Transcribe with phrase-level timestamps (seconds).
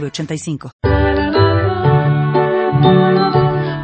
[0.00, 0.70] 906985.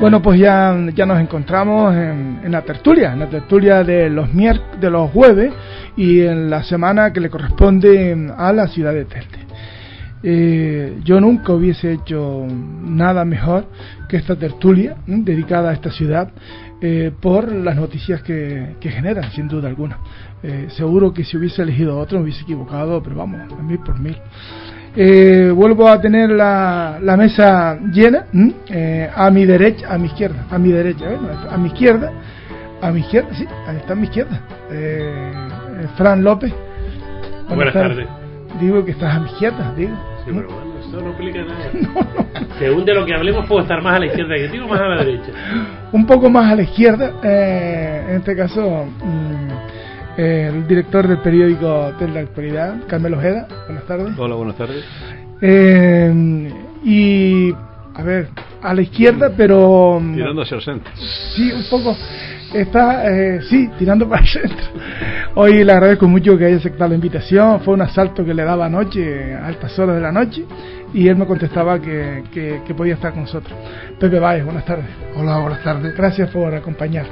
[0.01, 4.33] Bueno, pues ya, ya nos encontramos en, en la tertulia, en la tertulia de los,
[4.33, 5.53] mier de los jueves
[5.97, 9.51] y en la semana que le corresponde a la ciudad de Telde.
[10.23, 13.67] Eh, yo nunca hubiese hecho nada mejor
[14.09, 16.31] que esta tertulia dedicada a esta ciudad
[16.83, 19.99] eh, por las noticias que, generan, sin duda alguna.
[20.43, 24.17] Eh, seguro que si hubiese elegido otro hubiese equivocado, pero vamos, a mil por mil.
[24.97, 28.27] Eh, vuelvo a tener la, la mesa llena,
[28.69, 31.19] eh, a mi derecha, a mi izquierda, a mi derecha, ¿eh?
[31.49, 32.13] a mi izquierda,
[32.83, 35.33] a mi izquierda, sí, ahí está a mi izquierda, eh,
[35.81, 36.53] eh, Fran López.
[37.49, 38.09] Buenas tardes.
[38.61, 39.93] Digo que estás a mi izquierda, digo.
[40.25, 42.49] Sí, pero bueno, eso no explica nada.
[42.59, 44.89] Según de lo que hablemos, puedo estar más a la izquierda que tú más a
[44.89, 45.33] la derecha.
[45.93, 49.70] Un poco más a la izquierda, eh, en este caso, mm,
[50.21, 53.49] el director del periódico de la actualidad, Carmelo Ojeda.
[53.67, 54.19] Buenas tardes.
[54.19, 54.85] Hola, buenas tardes.
[55.41, 56.53] Eh,
[56.85, 57.55] y,
[57.95, 58.29] a ver,
[58.61, 59.99] a la izquierda, pero...
[60.15, 60.93] Tirando hacia el centro.
[61.35, 61.97] Sí, un poco.
[62.53, 64.67] Está, eh, sí, tirando para el centro.
[65.35, 67.61] Hoy le agradezco mucho que haya aceptado la invitación.
[67.61, 70.45] Fue un asalto que le daba anoche, a altas horas de la noche,
[70.93, 73.57] y él me contestaba que, que, que podía estar con nosotros.
[73.99, 74.87] Pepe Valles, buenas tardes.
[75.17, 75.97] Hola, buenas tardes.
[75.97, 77.07] Gracias por acompañar.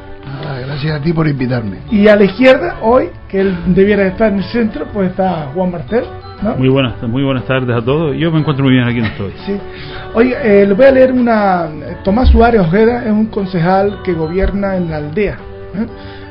[0.66, 1.78] Gracias a ti por invitarme.
[1.91, 5.70] Y a la izquierda, hoy, que él debiera estar en el centro, pues está Juan
[5.70, 6.05] Martel.
[6.42, 6.56] ¿No?
[6.56, 8.17] Muy buenas, muy buenas tardes a todos.
[8.17, 9.33] Yo me encuentro muy bien aquí donde estoy.
[9.47, 9.61] Sí.
[10.14, 11.69] Oye, eh, les voy a leer una.
[12.05, 15.36] Tomás Suárez Ojeda es un concejal que gobierna en la aldea.
[15.75, 15.86] ¿eh?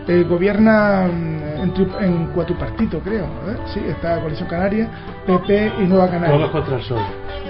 [0.10, 3.26] Eh, gobierna mm, en, tri- en cuatripartito, creo.
[3.26, 3.58] ¿eh?
[3.74, 4.88] Sí, está Coalición Canaria,
[5.26, 6.36] PP y Nueva Canaria.
[6.38, 7.00] Todos contra el sol.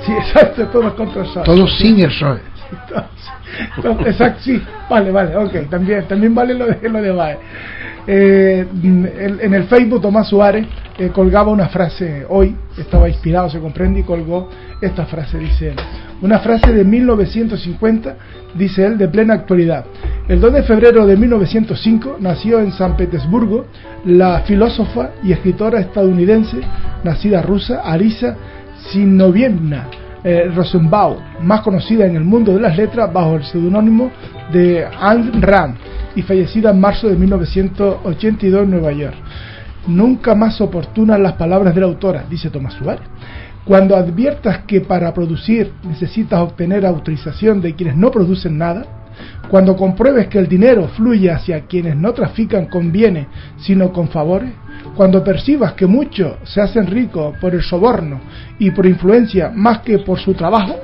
[0.06, 1.44] Sí, exacto, todos contra el sol.
[1.46, 2.40] Todos sin el PSOE.
[2.90, 7.38] Todos- Exacto, sí, vale, vale, ok, también, también vale lo de, lo de Bae.
[8.10, 10.66] Eh, en el Facebook Tomás Suárez
[10.98, 14.50] eh, colgaba una frase hoy, estaba inspirado, se comprende, y colgó
[14.82, 15.76] esta frase, dice él.
[16.22, 18.16] Una frase de 1950,
[18.56, 19.86] dice él, de plena actualidad.
[20.28, 23.66] El 2 de febrero de 1905 nació en San Petersburgo
[24.06, 26.58] la filósofa y escritora estadounidense,
[27.04, 28.36] nacida rusa, Arisa
[28.90, 29.88] Sinovievna
[30.28, 34.12] eh, Rosenbaum, más conocida en el mundo de las letras bajo el seudónimo
[34.52, 35.78] de Ayn Rand
[36.18, 39.16] y fallecida en marzo de 1982 en Nueva York.
[39.88, 43.08] Nunca más oportunas las palabras de la autora, dice Tomás Suárez.
[43.64, 49.07] Cuando adviertas que para producir necesitas obtener autorización de quienes no producen nada,
[49.50, 54.52] cuando compruebes que el dinero fluye hacia quienes no trafican con bienes, sino con favores,
[54.96, 58.20] cuando percibas que muchos se hacen ricos por el soborno
[58.60, 60.76] y por influencia más que por su trabajo,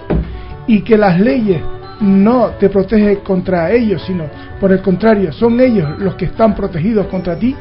[0.67, 1.61] y que las leyes
[1.99, 4.25] no te protegen contra ellos, sino
[4.59, 7.55] por el contrario, son ellos los que están protegidos contra ti,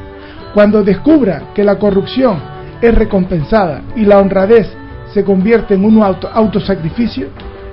[0.53, 2.37] cuando descubra que la corrupción
[2.81, 4.69] es recompensada y la honradez
[5.13, 7.27] se convierte en un auto, autosacrificio,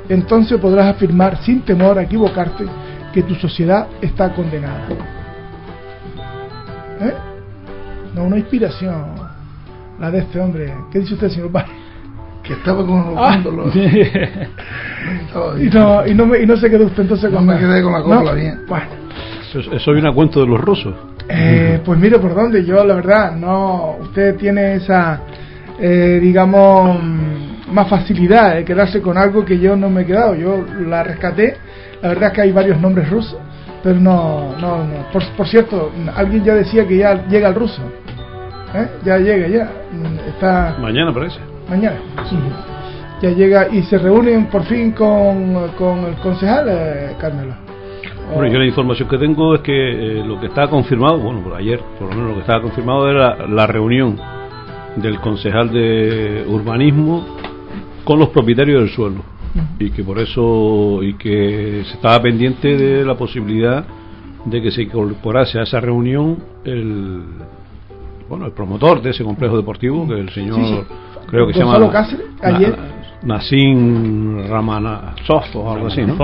[0.08, 2.64] entonces podrás afirmar sin temor a equivocarte
[3.12, 4.86] que tu sociedad está condenada.
[7.00, 7.14] ¿Eh?
[8.14, 9.04] No, una inspiración,
[9.98, 10.72] la de este hombre.
[10.92, 11.72] ¿Qué dice usted, señor Valle?
[12.42, 13.36] Que estaba con Ah.
[13.38, 13.74] los
[15.60, 17.66] Y no, y, no me- y no se quedó usted entonces No con me nada.
[17.66, 18.34] quedé con la copla ¿No?
[18.34, 18.60] bien.
[18.68, 18.86] Bueno,
[19.54, 20.94] Eso, eso viene a cuento de los rusos.
[21.28, 22.64] eh, pues mire por dónde.
[22.64, 23.96] Yo, la verdad, no.
[24.00, 25.20] Usted tiene esa,
[25.78, 26.98] eh, digamos,
[27.72, 30.34] más facilidad de quedarse con algo que yo no me he quedado.
[30.34, 31.56] Yo la rescaté.
[32.02, 33.36] La verdad es que hay varios nombres rusos,
[33.82, 34.94] pero no, no, no.
[35.12, 37.82] Por, por cierto, alguien ya decía que ya llega el ruso.
[38.74, 38.88] ¿Eh?
[39.04, 39.70] Ya llega, ya.
[40.28, 41.38] Está Mañana parece.
[41.68, 41.96] mañana.
[43.20, 47.54] Ya llega y se reúnen por fin con, con el concejal, eh, Carmelo.
[48.34, 49.72] Bueno, yo la información que tengo es que
[50.20, 53.10] eh, lo que estaba confirmado, bueno, por ayer, por lo menos lo que estaba confirmado
[53.10, 54.16] era la reunión
[54.96, 57.26] del concejal de urbanismo
[58.04, 59.39] con los propietarios del suelo
[59.78, 63.84] y que por eso y que se estaba pendiente de la posibilidad
[64.44, 67.22] de que se incorporase a esa reunión el
[68.28, 70.80] bueno el promotor de ese complejo deportivo que el señor Sí, sí.
[71.28, 72.76] creo que se llama Cáceres, ayer.
[72.78, 76.16] Na- Nassim Ramanasov o algo así, ¿no?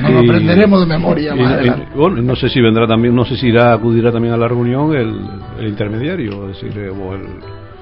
[0.00, 3.36] Nos lo aprenderemos de memoria más y- bueno, no sé si vendrá también, no sé
[3.36, 5.14] si irá, acudirá también a la reunión el,
[5.60, 7.22] el intermediario, es decir, eh, o el,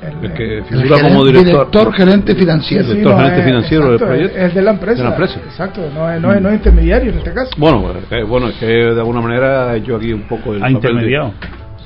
[0.03, 1.47] El- el que El figura gerente- como director.
[1.53, 2.85] director gerente financiero.
[2.85, 4.39] Sí, director gerente es- financiero del exacto, proyecto.
[4.39, 4.97] Es, de la empresa.
[4.97, 5.41] De la empresa.
[5.45, 7.51] Exacto, no es, no es, no es intermediario en este caso.
[7.59, 10.69] Bueno, pues, eh, bueno, es que de alguna manera hecho aquí un poco el Ha
[10.69, 11.33] papel de- intermediado.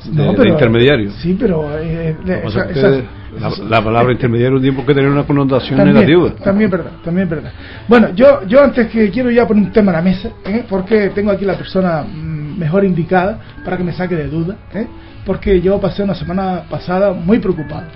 [0.04, 1.10] de, de intermediario.
[1.12, 1.68] Sí, pero.
[1.78, 5.10] eh, de- pasa esa- es que esas- la, la palabra intermediario un tiempo que tenía
[5.10, 6.30] una connotación también, negativa.
[6.44, 7.50] También verdad, también verdad.
[7.88, 10.64] Bueno, yo, yo antes que quiero ya poner un tema en la mesa, ¿eh?
[10.68, 12.23] porque tengo aquí la persona mm,
[12.56, 14.86] mejor indicada para que me saque de duda, ¿eh?
[15.24, 17.86] porque yo pasé una semana pasada muy preocupado.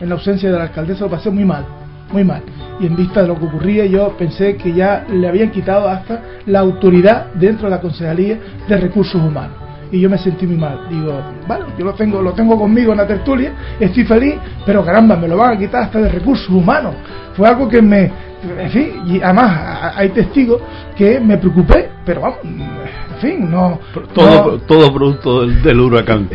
[0.00, 1.64] En la ausencia de la alcaldesa lo pasé muy mal,
[2.12, 2.42] muy mal.
[2.80, 6.22] Y en vista de lo que ocurría, yo pensé que ya le habían quitado hasta
[6.46, 9.56] la autoridad dentro de la Concejalía de Recursos Humanos.
[9.92, 10.86] Y yo me sentí muy mal.
[10.88, 15.16] Digo, bueno, yo lo tengo, lo tengo conmigo en la tertulia, estoy feliz, pero caramba,
[15.16, 16.94] me lo van a quitar hasta de recursos humanos.
[17.36, 18.10] Fue algo que me,
[18.42, 20.60] en fin, y además hay testigos
[20.96, 23.78] que me preocupé, pero vamos, en fin, no.
[24.14, 26.28] Todo, no- todo producto del, del huracán.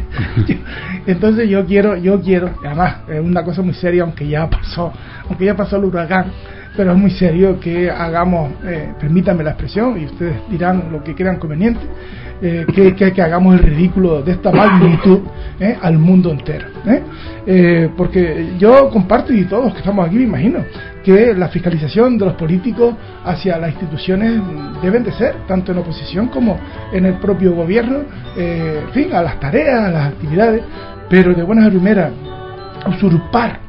[1.08, 4.92] entonces yo quiero, yo quiero, además es una cosa muy seria, aunque ya pasó,
[5.28, 6.26] aunque ya pasó el huracán,
[6.76, 11.16] pero es muy serio que hagamos, eh, permítanme la expresión, y ustedes dirán lo que
[11.16, 11.82] crean conveniente,
[12.42, 15.20] eh, que, que, que hagamos el ridículo de esta magnitud
[15.58, 16.68] eh, al mundo entero.
[16.86, 17.90] ¿eh?
[17.96, 20.60] Porque yo comparto, y todos los que estamos aquí me imagino,
[21.04, 24.42] que la fiscalización de los políticos hacia las instituciones
[24.82, 26.60] deben de ser, tanto en oposición como
[26.92, 28.00] en el propio gobierno,
[28.36, 30.62] en fin, a las tareas, a las actividades,
[31.10, 32.12] pero de buenas a primeras,
[32.88, 33.60] usurpar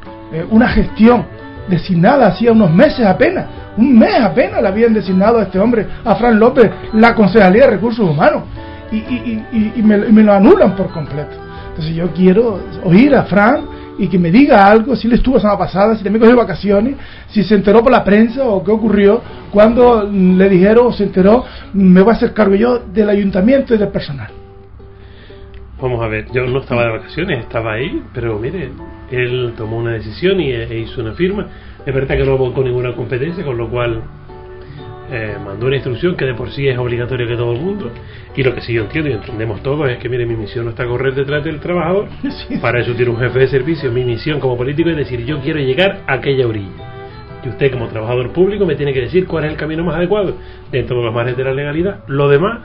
[0.50, 1.24] una gestión
[1.68, 3.46] designada hacía unos meses apenas,
[3.76, 7.70] un mes apenas le habían designado a este hombre, a Fran López, la Concejalía de
[7.72, 8.44] Recursos Humanos,
[8.92, 11.36] y, y- y- y me, me lo anulan por completo.
[11.70, 13.66] Entonces yo quiero oír a Fran
[13.98, 16.96] y que me diga algo, si le estuvo la semana pasada, si también cogió vacaciones,
[17.28, 19.20] si se enteró por la prensa o qué ocurrió
[19.50, 23.78] cuando le dijeron o se enteró, me voy a hacer cargo yo del ayuntamiento y
[23.78, 24.28] del personal.
[25.80, 28.70] Vamos a ver, yo no estaba de vacaciones, estaba ahí, pero mire,
[29.10, 31.46] él tomó una decisión y e hizo una firma.
[31.84, 34.02] Es verdad que no con ninguna competencia, con lo cual
[35.10, 37.90] eh, mandó una instrucción que de por sí es obligatoria que todo el mundo.
[38.34, 40.70] Y lo que sí yo entiendo y entendemos todos es que, mire, mi misión no
[40.70, 42.08] está a correr detrás del trabajador.
[42.48, 42.58] Sí.
[42.58, 43.90] Para eso tiene un jefe de servicio.
[43.90, 46.96] Mi misión como político es decir, yo quiero llegar a aquella orilla.
[47.44, 50.34] Y usted como trabajador público me tiene que decir cuál es el camino más adecuado
[50.72, 52.00] dentro de los márgenes de la legalidad.
[52.08, 52.62] Lo demás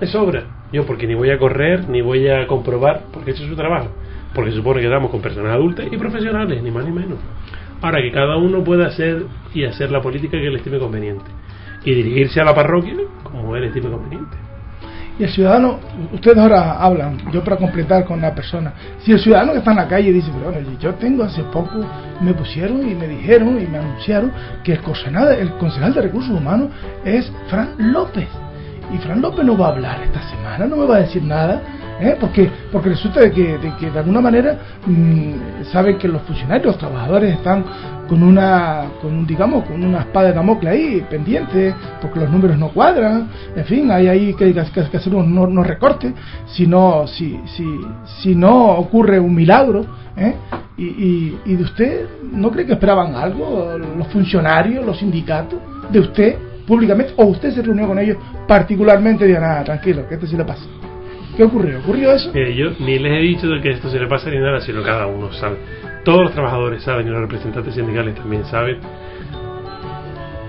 [0.00, 0.44] me sobra.
[0.72, 3.90] Yo porque ni voy a correr, ni voy a comprobar, porque ese es su trabajo.
[4.34, 7.18] Porque se supone que damos con personas adultas y profesionales, ni más ni menos.
[7.82, 9.24] Ahora que cada uno pueda hacer
[9.54, 11.24] y hacer la política que le estime conveniente.
[11.84, 12.94] Y dirigirse a la parroquia
[13.24, 14.36] como él estime conveniente.
[15.20, 15.78] Y el ciudadano,
[16.14, 19.76] ustedes ahora hablan, yo para completar con la persona, si el ciudadano que está en
[19.76, 21.84] la calle dice, pero bueno, yo tengo hace poco,
[22.22, 24.32] me pusieron y me dijeron y me anunciaron
[24.64, 26.70] que el concejal, el concejal de recursos humanos
[27.04, 28.28] es Fran López.
[28.94, 31.60] Y Fran López no va a hablar esta semana, no me va a decir nada,
[32.00, 32.16] ¿eh?
[32.20, 36.66] porque porque resulta de que, de que de alguna manera mm, saben que los funcionarios,
[36.66, 37.64] los trabajadores están
[38.08, 42.58] con una, con un, digamos, con una espada de Damocles ahí pendiente, porque los números
[42.58, 46.12] no cuadran, en fin, hay ahí que, que- que hacer unos, unos recortes,
[46.46, 47.64] si no, si, si,
[48.20, 49.86] si no ocurre un milagro,
[50.16, 50.34] ¿eh?
[50.76, 55.60] y, y, y de usted, ¿no cree que esperaban algo los funcionarios, los sindicatos,
[55.92, 56.36] de usted
[56.66, 58.16] públicamente, o usted se reunió con ellos
[58.48, 60.64] particularmente y nada, tranquilo, que esto sí le pasa?
[61.40, 61.78] ¿Qué ocurrió?
[61.78, 62.30] ¿Ocurrió eso?
[62.34, 64.82] Mire, yo ni les he dicho de que esto se le pasa ni nada, sino
[64.82, 65.56] cada uno sabe.
[66.04, 68.76] Todos los trabajadores saben y los representantes sindicales también saben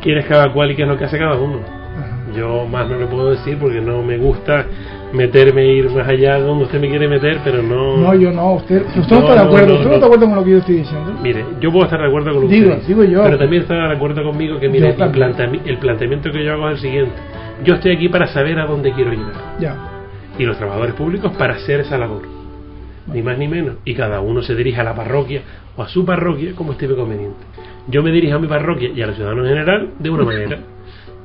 [0.02, 1.60] quién es cada cual y qué es lo que hace cada uno.
[1.62, 2.18] Ajá.
[2.36, 4.66] Yo más no le puedo decir porque no me gusta
[5.14, 7.96] meterme e ir más allá de donde usted me quiere meter, pero no.
[7.96, 9.96] No, yo no, usted, usted no, No, está de no, acuerdo, no, usted no no.
[9.96, 11.14] está de acuerdo con lo que yo estoy diciendo.
[11.24, 13.24] Mire, yo puedo estar de acuerdo con Digo, ustedes, digo yo.
[13.24, 16.76] pero también está de acuerdo conmigo que mire, el, el planteamiento que yo hago es
[16.76, 17.14] el siguiente.
[17.64, 19.56] Yo estoy aquí para saber a dónde quiero llegar.
[19.58, 19.78] Ya.
[20.38, 22.24] Y los trabajadores públicos para hacer esa labor.
[23.08, 23.78] Ni más ni menos.
[23.86, 25.42] Y cada uno se dirige a la parroquia
[25.76, 27.40] o a su parroquia como estime conveniente.
[27.88, 30.60] Yo me dirijo a mi parroquia y a los ciudadanos en general de una manera.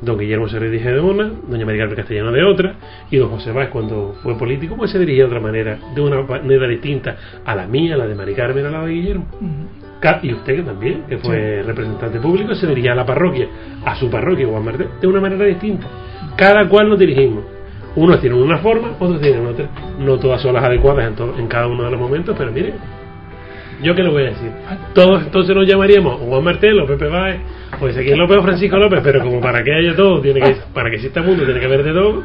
[0.01, 2.75] Don Guillermo se dirige de una, doña María Carmen Castellano de otra,
[3.11, 6.21] y don José Báez cuando fue político pues se dirigía de otra manera, de una
[6.23, 9.27] manera distinta a la mía, a la de María Carmen, a la de Guillermo.
[10.23, 13.49] Y usted que también, que fue representante público, se dirigía a la parroquia,
[13.85, 15.87] a su parroquia o a Martel, de una manera distinta.
[16.37, 17.56] Cada cual nos dirigimos.
[17.97, 19.67] Unos tienen una forma, otros tienen otra.
[19.99, 22.75] No todas son las adecuadas en, to- en cada uno de los momentos, pero mire,
[23.83, 24.51] ¿yo qué le voy a decir?
[24.95, 27.41] Todos entonces nos llamaríamos Juan Martel o Pepe Báez
[27.81, 30.91] o Ezequiel López o Francisco López, pero como para que haya todo, tiene que, para
[30.91, 32.23] que exista mundo, tiene que haber de todo,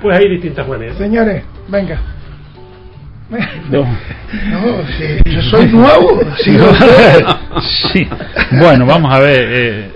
[0.00, 0.96] pues hay distintas maneras.
[0.96, 1.98] Señores, venga.
[3.70, 3.86] No.
[4.50, 6.20] No, si yo soy nuevo,
[7.92, 8.08] sí.
[8.60, 9.48] Bueno, vamos a ver.
[9.50, 9.90] eh,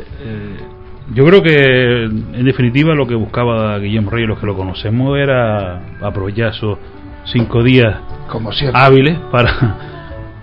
[1.14, 5.97] yo creo que, en definitiva, lo que buscaba Guillermo Reyes, los que lo conocemos, era
[6.00, 6.78] aprovechar esos
[7.25, 7.97] cinco días
[8.28, 8.80] como siempre.
[8.80, 9.76] hábiles para,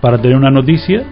[0.00, 1.04] para tener una noticia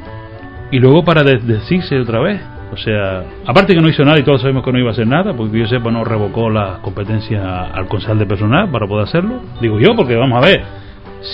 [0.70, 2.40] y luego para desdecirse otra vez.
[2.72, 5.06] O sea, aparte que no hizo nada y todos sabemos que no iba a hacer
[5.06, 9.42] nada, porque yo sepa no revocó la competencia al concejal de personal para poder hacerlo.
[9.60, 10.62] Digo yo, porque vamos a ver,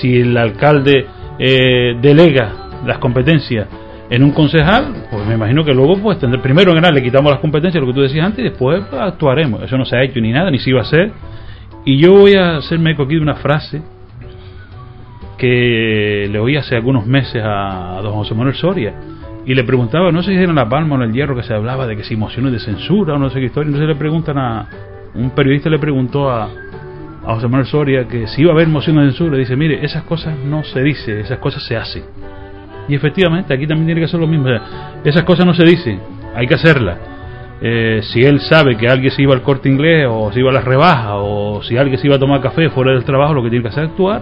[0.00, 1.06] si el alcalde
[1.38, 2.52] eh, delega
[2.85, 3.68] las competencias
[4.09, 7.31] en un concejal, pues me imagino que luego pues tendré, primero en nada le quitamos
[7.31, 9.63] las competencias, lo que tú decías antes, y después actuaremos.
[9.63, 11.13] Eso no se ha hecho ni nada, ni se iba a hacer.
[11.85, 13.83] Y yo voy a hacerme eco aquí de una frase
[15.39, 18.95] que le oí hace algunos meses a, don José Manuel Soria
[19.45, 21.43] y le preguntaba, no sé si era en La Palma o en El Hierro que
[21.43, 23.95] se hablaba de que si mociones de censura o no sé qué historia, entonces le
[23.95, 24.69] preguntan a,
[25.15, 26.49] un periodista le preguntó a,
[27.23, 30.39] José Manuel Soria que si iba a haber mociones de censura, dice, mire, esas cosas
[30.45, 32.05] no se dicen, esas cosas se hacen.
[32.88, 34.49] Y efectivamente, aquí también tiene que ser lo mismo.
[35.05, 36.00] Esas cosas no se dicen,
[36.35, 36.99] hay que hacerlas.
[37.61, 40.55] Eh, si él sabe que alguien se iba al corte inglés o se iba a
[40.55, 43.49] las rebajas o si alguien se iba a tomar café fuera del trabajo, lo que
[43.49, 44.21] tiene que hacer es actuar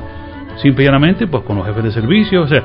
[0.57, 2.43] simple y llanamente pues con los jefes de servicio.
[2.43, 2.63] O sea,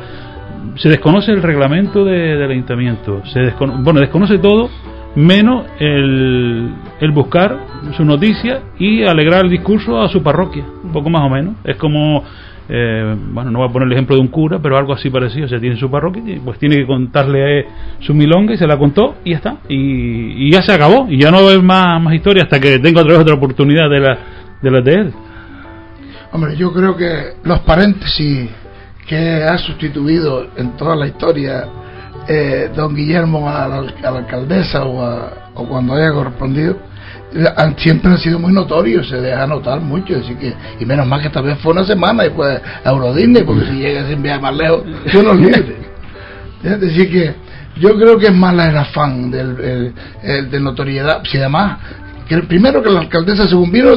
[0.76, 4.70] se desconoce el reglamento de, del ayuntamiento, se bueno, desconoce todo
[5.16, 7.58] menos el, el buscar
[7.98, 11.56] su noticia y alegrar el discurso a su parroquia, un poco más o menos.
[11.64, 12.24] Es como
[12.72, 15.48] eh, bueno, no voy a poner el ejemplo de un cura, pero algo así parecido,
[15.48, 17.66] o sea, tiene su parroquia, y pues tiene que contarle
[18.00, 21.32] su milonga y se la contó y ya está, y, ya se acabó, y ya
[21.32, 24.00] no va a haber más, más historia hasta que tenga otra vez otra oportunidad de
[24.00, 24.18] la
[24.62, 25.14] de, la de él.
[26.32, 28.52] Hombre, yo creo que los paréntesis
[29.08, 31.66] que ha sustituido en toda la historia
[32.28, 36.78] eh, don Guillermo a la, alcaldesa o, o cuando haya correspondido,
[37.78, 41.28] siempre han sido muy notorios, se deja notar mucho, así que, y menos mal que
[41.28, 44.56] esta vez fue una semana y fue a Eurodisney, porque si llega sin viaje más
[44.56, 44.84] lejos,
[45.14, 45.78] yo no libre.
[46.64, 47.36] Es decir que
[47.80, 49.94] yo creo que es más el afán del,
[50.24, 51.80] de notoriedad, si además
[52.28, 53.90] que el primero que la alcaldesa según vino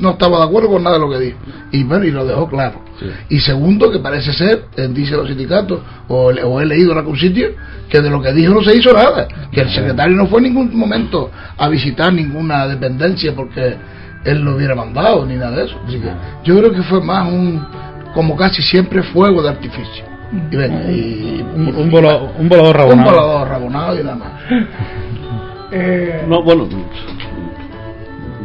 [0.00, 1.38] no estaba de acuerdo con nada de lo que dijo
[1.72, 2.87] y bueno y lo dejó claro
[3.28, 7.50] y segundo que parece ser dice los sindicatos o, he leído en algún sitio
[7.88, 10.44] que de lo que dijo no se hizo nada que el secretario no fue en
[10.44, 13.76] ningún momento a visitar ninguna dependencia porque
[14.24, 15.76] él lo hubiera mandado ni nada de eso.
[15.86, 16.10] Así que
[16.44, 17.64] yo creo que fue más un
[18.14, 20.04] como casi siempre fuego de artificio.
[20.50, 22.98] Y, un, un, volador, un volador rabonado.
[22.98, 24.32] un volador rabonado y nada más.
[25.70, 26.66] Eh, no bueno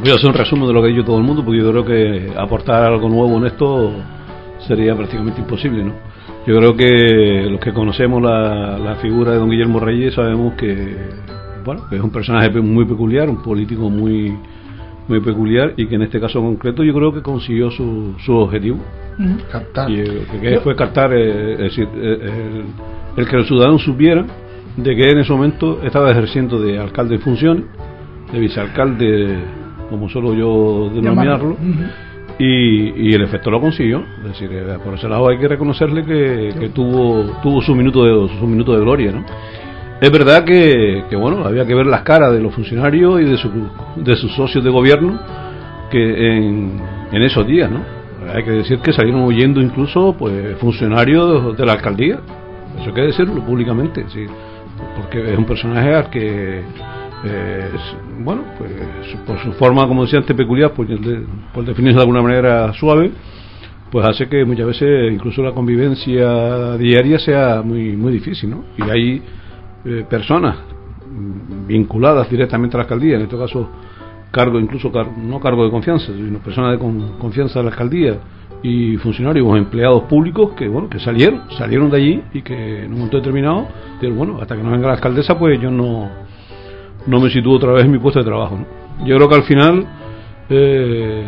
[0.02, 1.72] Voy a hacer un resumen de lo que ha dicho todo el mundo, porque yo
[1.72, 3.94] creo que aportar algo nuevo en esto
[4.68, 5.94] sería prácticamente imposible, ¿no?
[6.46, 10.96] Yo creo que los que conocemos la, figura de don Guillermo Reyes sabemos que,
[11.64, 14.34] bueno, es un personaje muy peculiar, un político muy
[15.08, 18.80] muy peculiar y que en este caso concreto yo creo que consiguió su, su objetivo.
[19.52, 19.92] Captar.
[19.92, 20.04] Y,
[20.42, 22.64] que fue captar, eh, es decir, eh,
[23.18, 24.28] el, que los ciudadanos supieran
[24.78, 27.66] de que en ese momento estaba ejerciendo de alcalde en funciones,
[28.32, 29.38] de vicealcalde
[29.90, 31.58] como suelo yo denominarlo,
[32.40, 34.04] y, el efecto lo consiguió.
[34.20, 38.40] Es decir, eh, por ese lado hay que reconocerle que, tuvo tuvo su minuto de
[38.40, 39.26] su minuto de gloria, ¿no?
[40.02, 43.50] Es verdad que, bueno, había que ver las caras de los funcionarios y de, su,
[43.96, 45.18] de sus socios de gobierno
[45.90, 47.80] que en, en esos días, ¿no?
[48.34, 52.20] Hay que decir que salieron huyendo incluso pues funcionarios de la alcaldía.
[52.80, 54.26] Eso hay que decirlo públicamente, sí,
[54.98, 56.64] porque es un personaje al que
[57.26, 57.70] eh,
[58.20, 58.72] bueno, pues
[59.26, 60.88] por su forma, como decía antes, peculiar, por,
[61.54, 63.12] por definirse de alguna manera suave,
[63.92, 68.64] pues hace que muchas veces incluso la convivencia diaria sea muy muy difícil, ¿no?
[68.78, 69.22] Y hay
[69.86, 70.58] eh, personas
[71.68, 73.70] vinculadas directamente a la alcaldía, en este caso
[74.32, 76.80] cargo, incluso no cargo de confianza, sino personas de
[77.20, 78.18] confianza de la alcaldía
[78.64, 82.94] y funcionarios o empleados públicos que bueno que salieron salieron de allí y que en
[82.94, 83.68] un momento determinado
[84.16, 86.10] bueno hasta que no venga la alcaldesa pues yo no
[87.08, 88.60] no me sitúo otra vez en mi puesto de trabajo.
[89.06, 89.86] Yo creo que al final
[90.50, 91.24] eh,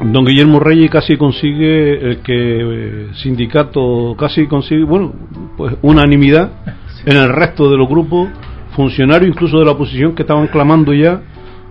[0.00, 5.12] don Guillermo Reyes casi consigue el que eh, sindicato casi consigue, bueno,
[5.56, 6.50] pues unanimidad
[7.04, 8.28] en el resto de los grupos
[8.72, 11.20] funcionarios, incluso de la oposición, que estaban clamando ya,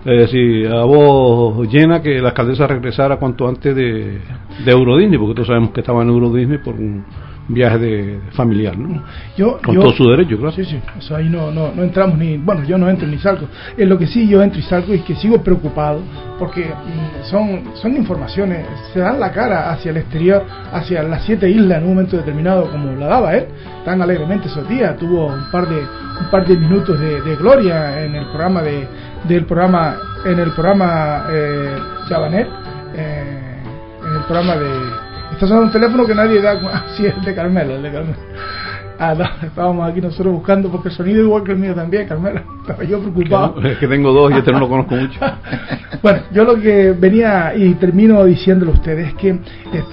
[0.04, 4.18] eh, a voz llena, que la alcaldesa regresara cuanto antes de,
[4.64, 7.04] de Eurodisney, porque todos sabemos que estaba en Eurodisney por un
[7.48, 9.02] viaje de familiar, ¿no?
[9.36, 10.52] Yo, Con todo su derecho, claro.
[10.52, 13.48] Sí, sí, eso ahí no, no, no entramos ni, bueno, yo no entro ni salgo.
[13.76, 16.00] Es lo que sí yo entro y salgo es que sigo preocupado
[16.38, 21.50] porque mm, son, son informaciones, se dan la cara hacia el exterior, hacia las siete
[21.50, 23.46] islas en un momento determinado, como la daba él,
[23.84, 28.04] tan alegremente esos días, tuvo un par de, un par de minutos de, de gloria
[28.04, 28.86] en el programa de,
[29.26, 31.76] del programa, en el programa eh,
[32.08, 32.46] Chabanet,
[32.94, 33.38] eh,
[34.06, 36.84] en el programa de Está sonando un teléfono que nadie da.
[36.96, 38.16] Sí, es de Carmelo, el de Carmelo.
[39.00, 42.42] Ah, no, estábamos aquí nosotros buscando porque el sonido igual que el mío también, Carmela.
[42.62, 43.62] Estaba yo preocupado.
[43.62, 45.20] Es que tengo dos y este no lo conozco mucho.
[46.02, 49.38] bueno, yo lo que venía y termino diciéndole a ustedes es que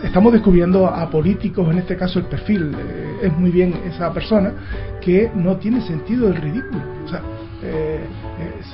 [0.03, 4.51] estamos descubriendo a políticos, en este caso el perfil eh, es muy bien esa persona,
[4.99, 6.81] que no tiene sentido el ridículo.
[7.05, 7.21] O sea,
[7.61, 7.99] eh,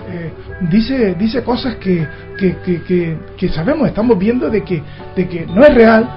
[0.09, 0.31] eh,
[0.69, 4.81] dice, dice cosas que, que, que, que, sabemos, estamos viendo de que,
[5.15, 6.09] de que no es real,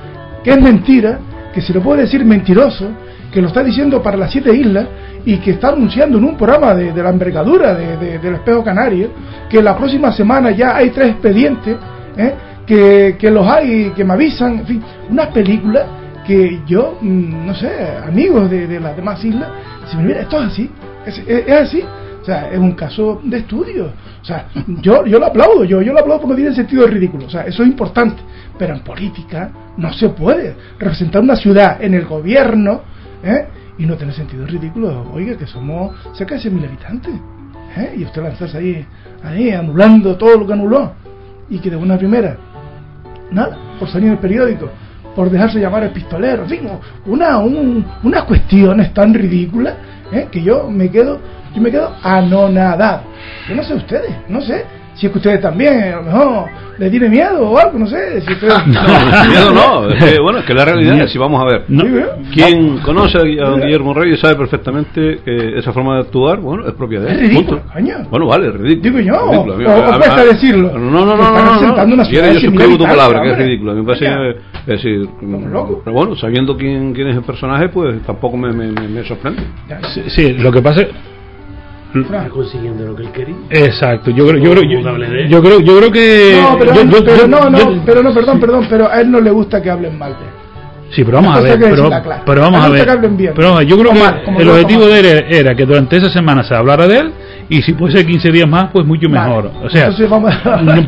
[0.45, 1.19] que es mentira,
[1.53, 2.91] que se lo puede decir mentiroso,
[3.33, 4.87] que lo está diciendo para las siete islas
[5.25, 9.11] y que está anunciando en un programa de, la envergadura de, del espejo canario
[9.51, 11.77] que la próxima semana ya hay tres expedientes
[12.17, 12.35] ¿eh?
[12.67, 15.87] que, que, los hay que me avisan en fin unas películas
[16.27, 17.71] que yo mm, no sé
[18.07, 19.49] amigos de, las demás islas
[19.91, 20.71] si me mira esto es así
[21.27, 21.83] es así
[22.25, 23.93] o sea, es un caso de estudio.
[24.23, 24.47] O sea,
[24.81, 27.27] yo, yo lo aplaudo, yo, yo lo aplaudo porque tiene sentido ridículo.
[27.27, 28.23] O sea, eso es importante.
[28.59, 32.81] Pero en política no se puede representar una ciudad en el gobierno
[33.23, 33.47] ¿eh?
[33.77, 35.05] y no tener sentido ridículo.
[35.13, 37.15] Oiga, que somos cerca de 100.000 habitantes.
[37.77, 37.95] ¿eh?
[37.99, 38.87] Y usted lanzarse ahí,
[39.23, 40.93] ahí anulando todo lo que anuló.
[41.51, 42.39] Y que de una primera,
[43.33, 44.71] nada, por salir en el periódico
[45.15, 46.69] por dejarse llamar epistolero, en fin,
[47.07, 49.75] una, un, unas cuestiones tan ridículas
[50.11, 50.27] ¿eh?
[50.29, 51.21] que yo me quedo
[51.55, 53.03] yo me quedo anonadado.
[53.49, 54.65] Yo no sé ustedes, no sé.
[54.95, 56.45] Si es que ustedes también, a lo mejor
[56.79, 58.21] les tiene miedo o algo, no sé.
[58.21, 58.55] Si ustedes...
[58.67, 59.89] no, miedo no.
[59.95, 61.65] Es que, bueno, es que la realidad es, si vamos a ver,
[62.33, 66.75] quien conoce a don Guillermo Reyes sabe perfectamente que esa forma de actuar, bueno, es
[66.75, 67.21] propia de él.
[67.21, 67.63] Es ridículo,
[68.11, 68.83] Bueno, vale, es ridículo.
[68.83, 69.75] Digo yo, ridículo.
[69.75, 70.79] o, o cuesta decirlo.
[70.79, 71.87] No, no, no, no.
[71.87, 72.11] no, no.
[72.11, 73.75] Yo, yo suscribo tu palabra, que es ridículo.
[73.75, 74.07] Me parece,
[74.61, 79.05] es decir, pero bueno, sabiendo quién, quién es el personaje, pues tampoco me, me, me
[79.05, 79.43] sorprende.
[79.93, 81.14] Sí, sí, lo que pasa es
[82.03, 83.37] está consiguiendo lo que él quería.
[83.51, 84.63] Exacto, yo creo, yo creo,
[85.29, 86.41] yo, creo, yo creo que.
[86.41, 89.71] No, pero, no, no, pero no, perdón, perdón, pero a él no le gusta que
[89.71, 90.45] hablen mal de él.
[90.91, 91.91] Sí, pero vamos a ver, pero,
[92.25, 92.87] pero, vamos a ver.
[93.35, 96.87] Pero yo creo que el objetivo de él era que durante esa semana se hablara
[96.87, 97.13] de él
[97.49, 99.51] y si puede ser 15 días más, pues mucho mejor.
[99.63, 99.91] o sea,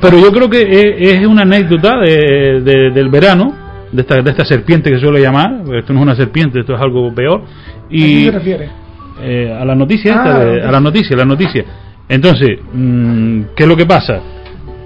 [0.00, 3.52] pero yo creo que es, una anécdota de, de, del verano,
[3.90, 6.80] de esta, de esta serpiente que suele llamar, esto no es una serpiente, esto es
[6.80, 7.42] algo peor.
[7.90, 8.85] Y, ¿A qué se refiere?
[9.20, 11.64] Eh, a la noticia esta, ah, a la noticia, la noticia.
[12.08, 14.20] Entonces, mm, ¿qué es lo que pasa?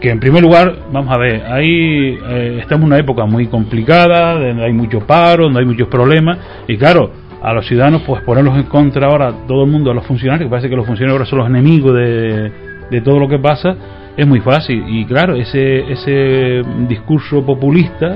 [0.00, 4.34] Que en primer lugar, vamos a ver, ahí eh, estamos en una época muy complicada,
[4.34, 7.10] donde hay mucho paro, donde hay muchos problemas, y claro,
[7.42, 10.68] a los ciudadanos, pues ponerlos en contra ahora, todo el mundo, a los funcionarios, parece
[10.68, 12.52] que los funcionarios ahora son los enemigos de,
[12.90, 13.76] de todo lo que pasa,
[14.16, 14.84] es muy fácil.
[14.88, 18.14] Y claro, ese, ese discurso populista,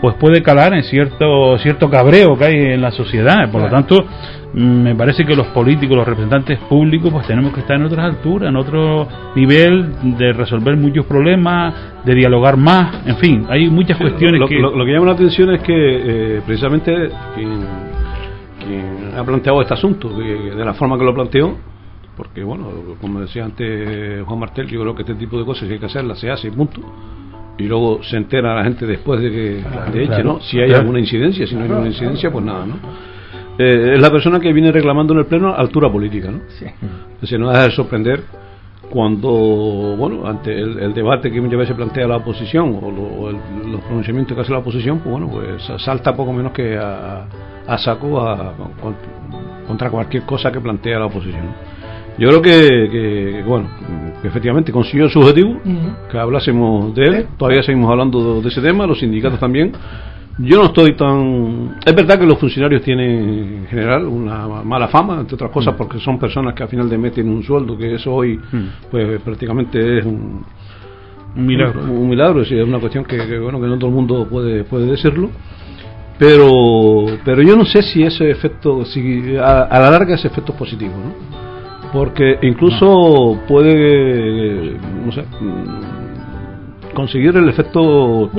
[0.00, 3.50] pues puede calar en cierto, cierto cabreo que hay en la sociedad.
[3.50, 4.04] Por lo tanto,
[4.54, 8.48] me parece que los políticos, los representantes públicos, pues tenemos que estar en otras alturas,
[8.48, 14.40] en otro nivel de resolver muchos problemas, de dialogar más, en fin, hay muchas cuestiones
[14.40, 14.58] lo, que...
[14.58, 16.92] Lo, que llama la atención es que eh, precisamente
[17.34, 17.60] quien,
[18.58, 21.56] quien, ha planteado este asunto, de la forma que lo planteó,
[22.16, 22.68] porque bueno,
[23.00, 25.86] como decía antes Juan Martel, yo creo que este tipo de cosas si hay que
[25.86, 26.80] hacerlas, se hace punto
[27.60, 30.40] y luego se entera la gente después de que de hecho, ¿no?
[30.40, 32.76] Si hay alguna incidencia, si no hay ninguna incidencia, pues nada, ¿no?
[33.58, 36.40] Eh, es la persona que viene reclamando en el pleno altura política, ¿no?
[36.58, 36.64] Sí.
[37.12, 38.22] Entonces no deja de sorprender
[38.90, 39.30] cuando,
[39.96, 44.52] bueno, ante el, debate que muchas veces plantea la oposición o, los pronunciamientos que hace
[44.52, 47.26] la oposición, pues bueno, pues salta poco menos que a,
[47.78, 48.54] saco a,
[49.66, 51.54] contra cualquier cosa que plantea la oposición.
[52.20, 53.70] Yo creo que, bueno,
[54.22, 55.58] efectivamente consiguió su objetivo,
[56.10, 59.72] que hablásemos de él, todavía seguimos hablando de ese tema, los sindicatos también,
[60.38, 61.76] yo no estoy tan...
[61.84, 65.76] Es verdad que los funcionarios tienen en general una mala fama, entre otras cosas, mm.
[65.78, 68.64] porque son personas que al final de mes tienen un sueldo, que eso hoy mm.
[68.90, 70.44] pues prácticamente es un,
[71.36, 71.82] milagro.
[71.84, 75.30] Un, milagro, es una cuestión que, bueno que no todo el mundo puede, puede decirlo.
[76.18, 80.58] Pero, pero yo no sé si ese efecto, si a, la larga ese efecto es
[80.58, 81.49] positivo, ¿no?
[81.92, 85.24] Porque incluso puede, no sé,
[86.94, 88.30] conseguir el efecto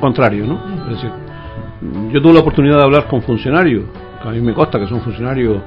[0.00, 0.60] contrario, ¿no?
[0.84, 1.10] Es decir,
[2.12, 3.84] yo tuve la oportunidad de hablar con funcionarios,
[4.22, 5.60] que a mí me consta que son funcionarios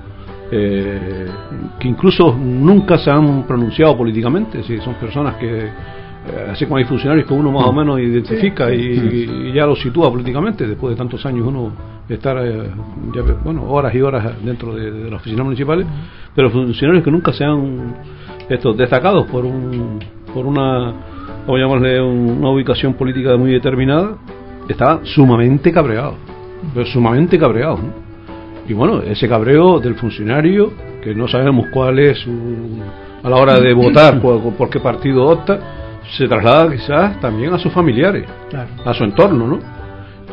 [0.51, 1.25] eh,
[1.79, 5.69] que incluso nunca se han pronunciado políticamente, si son personas que,
[6.51, 10.67] así como hay funcionarios que uno más o menos identifica y, ya los sitúa políticamente,
[10.67, 11.71] después de tantos años uno
[12.07, 12.69] estar, eh,
[13.43, 15.87] bueno, horas y horas dentro de, de, las oficinas municipales,
[16.35, 17.95] pero funcionarios que nunca se han
[18.49, 19.99] estos destacados por un
[20.35, 20.93] por una,
[21.47, 24.17] vamos a llamarle una ubicación política muy determinada,
[24.67, 26.15] estaba sumamente cabreado,
[26.73, 27.79] pero sumamente cabreado.
[28.67, 32.31] Y bueno, ese cabreo del funcionario, que no sabemos cuál es su,
[33.23, 34.19] a la hora de votar,
[34.57, 35.84] por, qué partido opta,
[36.17, 38.25] se traslada quizás también a sus familiares,
[38.85, 39.59] a su entorno, ¿no?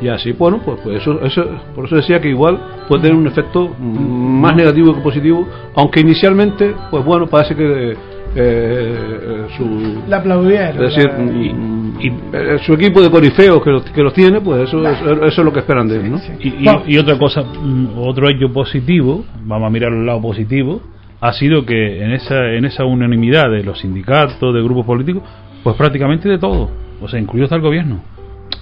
[0.01, 1.45] y así, bueno, pues, pues eso, eso,
[1.77, 2.59] por eso decía que igual
[2.89, 7.97] puede tener un efecto más negativo que positivo, aunque inicialmente, pues bueno, parece que
[8.35, 10.83] eh, su La aplaudieron.
[10.85, 11.99] es decir, la- mm,
[12.33, 15.45] eh, su equipo de corifeos que los, que los tiene, pues eso, eso, eso es
[15.45, 16.19] lo que esperan de él, ¿no?
[16.41, 16.83] Y, y- Bueno.
[16.87, 20.81] y otra cosa, mm, otro hecho positivo, vamos a mirar el lado positivo,
[21.21, 25.23] ha sido que en esa, en esa unanimidad de los sindicatos, de grupos políticos,
[25.63, 26.71] pues prácticamente de todo,
[27.01, 28.01] o sea, incluido hasta el gobierno.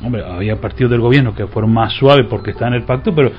[0.04, 3.30] Hombre, había partidos del gobierno que fueron más suaves porque están en el pacto, pero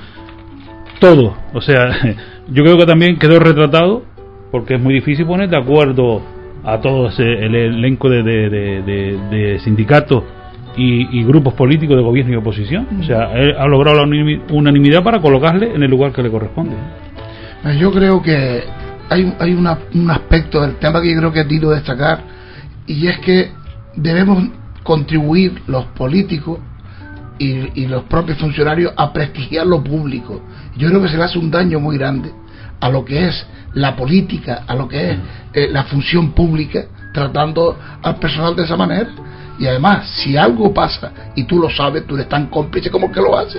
[1.00, 1.90] todo, o sea,
[2.48, 4.02] yo creo que también quedó retratado
[4.50, 6.22] porque es muy difícil poner de acuerdo
[6.64, 10.22] a todo ese, el elenco de, de, de- sindicatos
[10.76, 12.86] y, y grupos políticos de gobierno y oposición.
[13.00, 16.30] O sea, él ha logrado la unanimi- unanimidad para colocarle en el lugar que le
[16.30, 16.74] corresponde.
[17.64, 18.62] Eh, Yo creo que
[19.08, 22.20] hay, hay una- un aspecto del tema que yo creo que es digno de destacar
[22.86, 23.50] y es que
[23.94, 24.44] debemos
[24.82, 26.58] contribuir los políticos
[27.38, 30.42] y, y los propios funcionarios a prestigiar lo público.
[30.76, 32.32] Yo creo que se le hace un daño muy grande
[32.80, 35.18] a lo que es la política, a lo que es
[35.52, 39.08] eh, la función pública, tratando al personal de esa manera.
[39.58, 43.20] Y además, si algo pasa y tú lo sabes, tú eres tan cómplice como que
[43.20, 43.58] lo hace.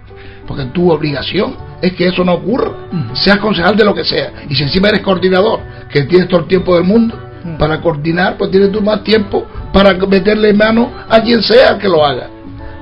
[0.46, 2.72] Porque tu obligación es que eso no ocurra.
[3.14, 4.44] Seas concejal de lo que sea.
[4.48, 7.16] Y si encima eres coordinador, que tienes todo el tiempo del mundo
[7.58, 12.04] para coordinar, pues tienes tú más tiempo para meterle mano a quien sea que lo
[12.04, 12.28] haga.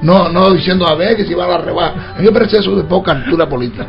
[0.03, 2.15] No, no diciendo a ver que si va a la rebaja.
[2.17, 3.87] A mí me parece eso de poca altura política.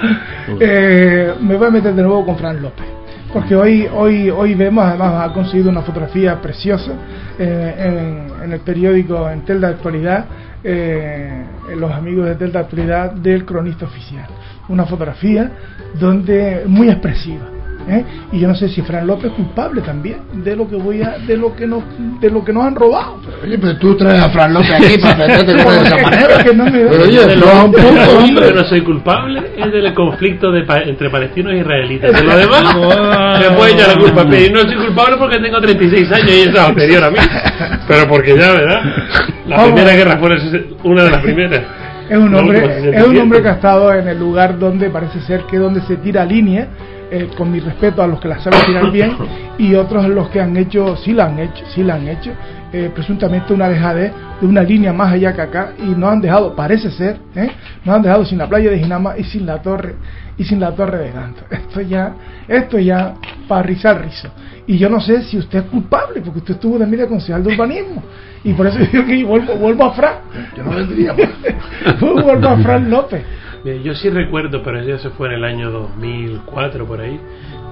[0.60, 2.84] Eh, me voy a meter de nuevo con Fran López.
[3.32, 6.92] Porque hoy, hoy, hoy vemos, además ha conseguido una fotografía preciosa
[7.38, 10.26] eh, en, en el periódico en Tel de Actualidad,
[10.62, 11.44] eh,
[11.76, 14.26] los amigos de Tel de Actualidad del cronista oficial.
[14.68, 15.50] Una fotografía
[15.98, 17.46] donde muy expresiva.
[17.88, 18.04] ¿Eh?
[18.32, 21.16] Y yo no sé si Fran López es culpable también de lo que voy a,
[21.26, 21.82] de lo que nos,
[22.20, 23.20] de lo que nos han robado.
[23.42, 26.44] Oye, pero tú traes a Fran López aquí para meterte con de esa manera.
[26.44, 28.48] Que no me- Pero oye, de un lo único hombre.
[28.48, 32.12] que no soy culpable es del conflicto de pa- entre palestinos e israelitas.
[32.12, 32.62] De lo demás,
[33.40, 34.26] me puede echar la culpa.
[34.28, 37.18] Pero no soy culpable porque tengo 36 años y eso es anterior a mí.
[37.88, 38.80] Pero porque ya, ¿verdad?
[39.46, 39.72] La Vamos.
[39.72, 40.30] primera guerra fue
[40.84, 41.60] una de las primeras.
[42.08, 43.20] Es un hombre, última, es un 67.
[43.22, 46.68] hombre que ha estado en el lugar donde parece ser que donde se tira línea,
[47.10, 49.12] eh, con mi respeto a los que la saben tirar bien
[49.58, 52.30] y otros los que han hecho, sí la han hecho, sí la han hecho,
[52.72, 56.54] eh, presuntamente una dejadez de una línea más allá que acá y no han dejado,
[56.56, 57.50] parece ser, ¿eh?
[57.84, 59.94] nos han dejado sin la playa de Ginama y sin la torre
[60.36, 61.44] y sin la torre de Ganto.
[61.50, 62.14] Esto ya,
[62.48, 63.14] esto ya
[63.46, 64.28] para rizar rizo.
[64.66, 67.52] Y yo no sé si usted es culpable, porque usted estuvo también de concejal de
[67.52, 68.02] urbanismo.
[68.42, 70.14] Y por eso digo que vuelvo, vuelvo a Fran.
[70.56, 71.14] Yo no vendría
[72.00, 73.22] vuelvo a Fran López.
[73.64, 77.18] Bien, Yo sí recuerdo, pero eso se fue en el año 2004 por ahí,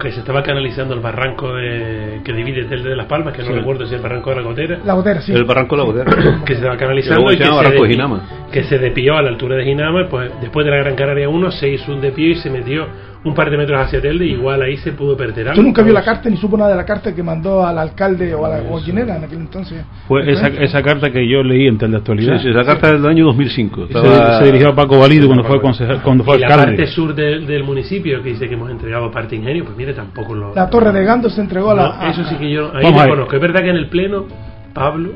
[0.01, 3.49] que se estaba canalizando el barranco de, que divide Telde de las Palmas, que no
[3.49, 3.53] Sí.
[3.53, 5.33] recuerdo si es el barranco de la Gotera, La botera, sí.
[5.33, 6.11] El barranco de la Botera.
[6.47, 8.21] que se estaba canalizando luego y se que se, Barranco de
[8.53, 11.51] que se depió a la altura de Ginama, pues después de la Gran Canaria 1
[11.53, 12.87] se hizo un depío y se metió
[13.25, 15.55] un par de metros hacia Telde y igual ahí se pudo perder algo.
[15.61, 18.35] Tú nunca vio la carta ni supo nada de la carta que mandó al alcalde
[18.35, 19.85] o a la o a quién era en aquel entonces.
[20.09, 22.39] Fue esa, esa carta que yo leí en Tel de Sí, Actualidad.
[22.43, 23.87] sí, esa carta es del año 2005.
[23.87, 26.77] Se, Estaba- se dirigió a Paco Valido cuando fue concejal, cuando fue y la alcalde.
[26.77, 30.35] parte sur del, del municipio que dice que hemos entregado parte ingenio, pues mire, tampoco
[30.35, 30.55] lo...
[30.55, 31.83] La torre de Gando se entregó a la.
[31.85, 33.03] No, a- eso sí que yo ahí ver.
[33.05, 33.35] reconozco.
[33.37, 34.27] Es verdad que en el pleno,
[34.75, 35.11] Pablo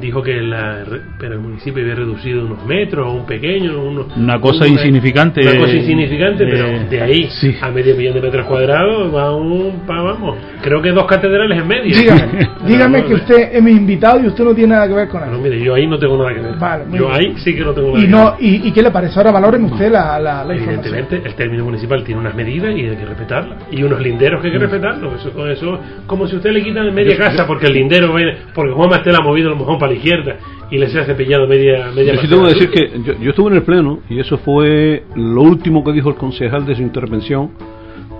[0.00, 4.06] dijo que la, re- pero el municipio había reducido unos metros, o un pequeño, unos,
[4.16, 5.40] Una cosa un- insignificante.
[5.42, 7.54] Una cosa insignificante, Eh, pero de ahí sí.
[7.60, 11.68] a medio millón de metros cuadrados va un, va- vamos, creo que dos catedrales en
[11.68, 11.96] medio.
[11.96, 15.08] Dígame, dígame no, que usted es mi invitado y usted no tiene nada que ver
[15.08, 15.42] con Pero él.
[15.42, 16.56] mire, yo ahí no tengo nada que ver.
[16.58, 17.10] Vale, yo bien.
[17.12, 18.34] ahí sí que no tengo nada Y, que no, ver.
[18.40, 19.18] y, ¿Y qué le parece?
[19.18, 20.42] Ahora valóreme usted la, la.
[20.54, 23.58] Evidentemente, el término municipal tiene unas medidas y hay que respetarlas.
[23.70, 24.62] Y unos linderos que hay que Mm.
[24.62, 25.20] respetarlos.
[25.26, 28.88] Eso, eso, como si usted le quitan media casa porque el lindero viene, porque Juan
[28.90, 30.36] Mastel ha movido el mojón para la izquierda
[30.70, 33.14] y le se ha cepillado media, media Yo sí tengo que de decir que yo,
[33.20, 36.76] yo estuve en el pleno y eso fue lo último que dijo el concejal de
[36.76, 37.50] su intervención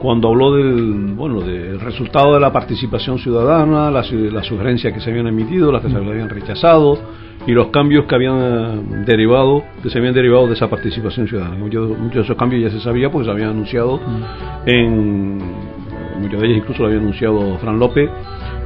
[0.01, 5.11] cuando habló del bueno del resultado de la participación ciudadana, las, las sugerencias que se
[5.11, 6.99] habían emitido, las que se habían rechazado
[7.47, 11.55] y los cambios que habían eh, derivado, que se habían derivado de esa participación ciudadana.
[11.55, 14.01] Muchos, muchos de esos cambios ya se sabía porque se habían anunciado
[14.67, 15.39] en
[16.21, 18.11] muchos de ellos incluso lo había anunciado Fran López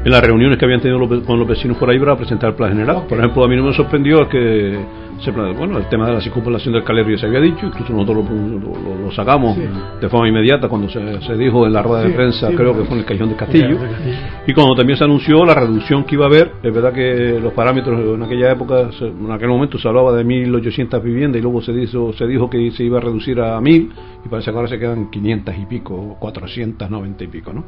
[0.06, 2.54] en las reuniones que habían tenido los con los vecinos por ahí para presentar el
[2.56, 3.06] plan general.
[3.08, 4.78] Por ejemplo, a mí no me sorprendió el que
[5.18, 8.24] se bueno, el tema de la circunvalación del Calero ya se había dicho, incluso nosotros
[8.28, 9.62] lo, lo- lo sacamos Sí.
[10.00, 12.68] de forma inmediata cuando se, se dijo en la rueda de Sí, prensa, sí, creo
[12.74, 12.82] bueno.
[12.82, 13.68] que fue en el Callejón del Castillo.
[13.78, 14.16] Ya, de Castillo.
[14.46, 17.52] Y cuando también se anunció la reducción que iba a haber, es verdad que los
[17.54, 21.72] parámetros en aquella época, en aquel momento se hablaba de 1.800 viviendas y luego se
[21.72, 23.90] dijo, se dijo que se iba a reducir a 1.000
[24.24, 27.64] y parece que ahora se quedan 500 y pico, 490 y pico, ¿no?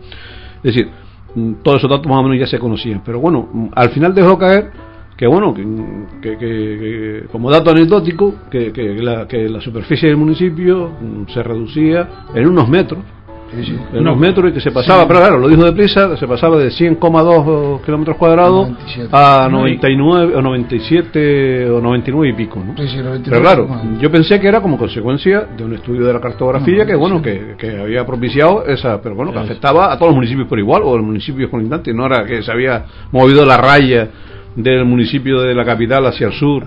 [0.59, 0.89] Es decir,
[1.63, 4.39] todos esos datos más o menos ya se conocían, pero bueno, mm, al final dejó
[4.39, 4.71] caer
[5.17, 5.65] que bueno, que,
[6.23, 11.43] que- que- como dato anecdótico, que, que la, que la superficie del municipio mm, se
[11.43, 13.01] reducía en unos metros,
[13.53, 16.69] en unos metros y que se pasaba, pero claro, lo dijo deprisa, se pasaba de
[16.69, 19.09] 100,2 kilómetros cuadrados 97.
[19.13, 22.77] a 99 o 97 o 99 y pico, ¿no?
[22.77, 23.69] Sí, sí, 99, Pero claro,
[24.01, 27.55] yo pensé que era como consecuencia de un estudio de la cartografía que bueno, que,
[27.59, 30.97] que había propiciado esa, pero bueno, que afectaba a todos los municipios por igual o
[30.97, 34.09] los municipios colindantes, no era que se había movido la raya
[34.57, 36.67] del municipio de la capital hacia el sur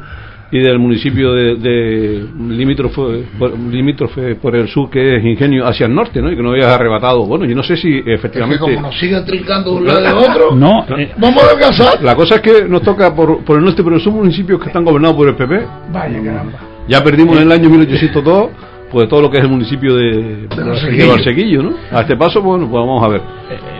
[0.52, 5.86] y del municipio de, de limítrofe, por, limítrofe por el sur que es Ingenio hacia
[5.86, 6.32] el norte, ¿no?
[6.32, 7.26] Y que no había arrebatado.
[7.26, 10.02] Bueno, yo no sé si Es que efectivamente como nos sigan trincando de un lado
[10.04, 12.04] y otro, No, eh, vamos a alcanzar.
[12.04, 14.84] la cosa es que nos toca por, por el norte, pero son municipios que están
[14.84, 15.66] gobernados por el PP.
[15.92, 16.60] Vaya caramba.
[16.88, 18.50] Ya perdimos en el año 1802
[18.92, 21.10] pues todo lo que es el municipio de, de Barsequillo.
[21.10, 21.72] Barsequillo, ¿no?
[21.92, 23.22] A este paso, bueno, pues vamos a ver.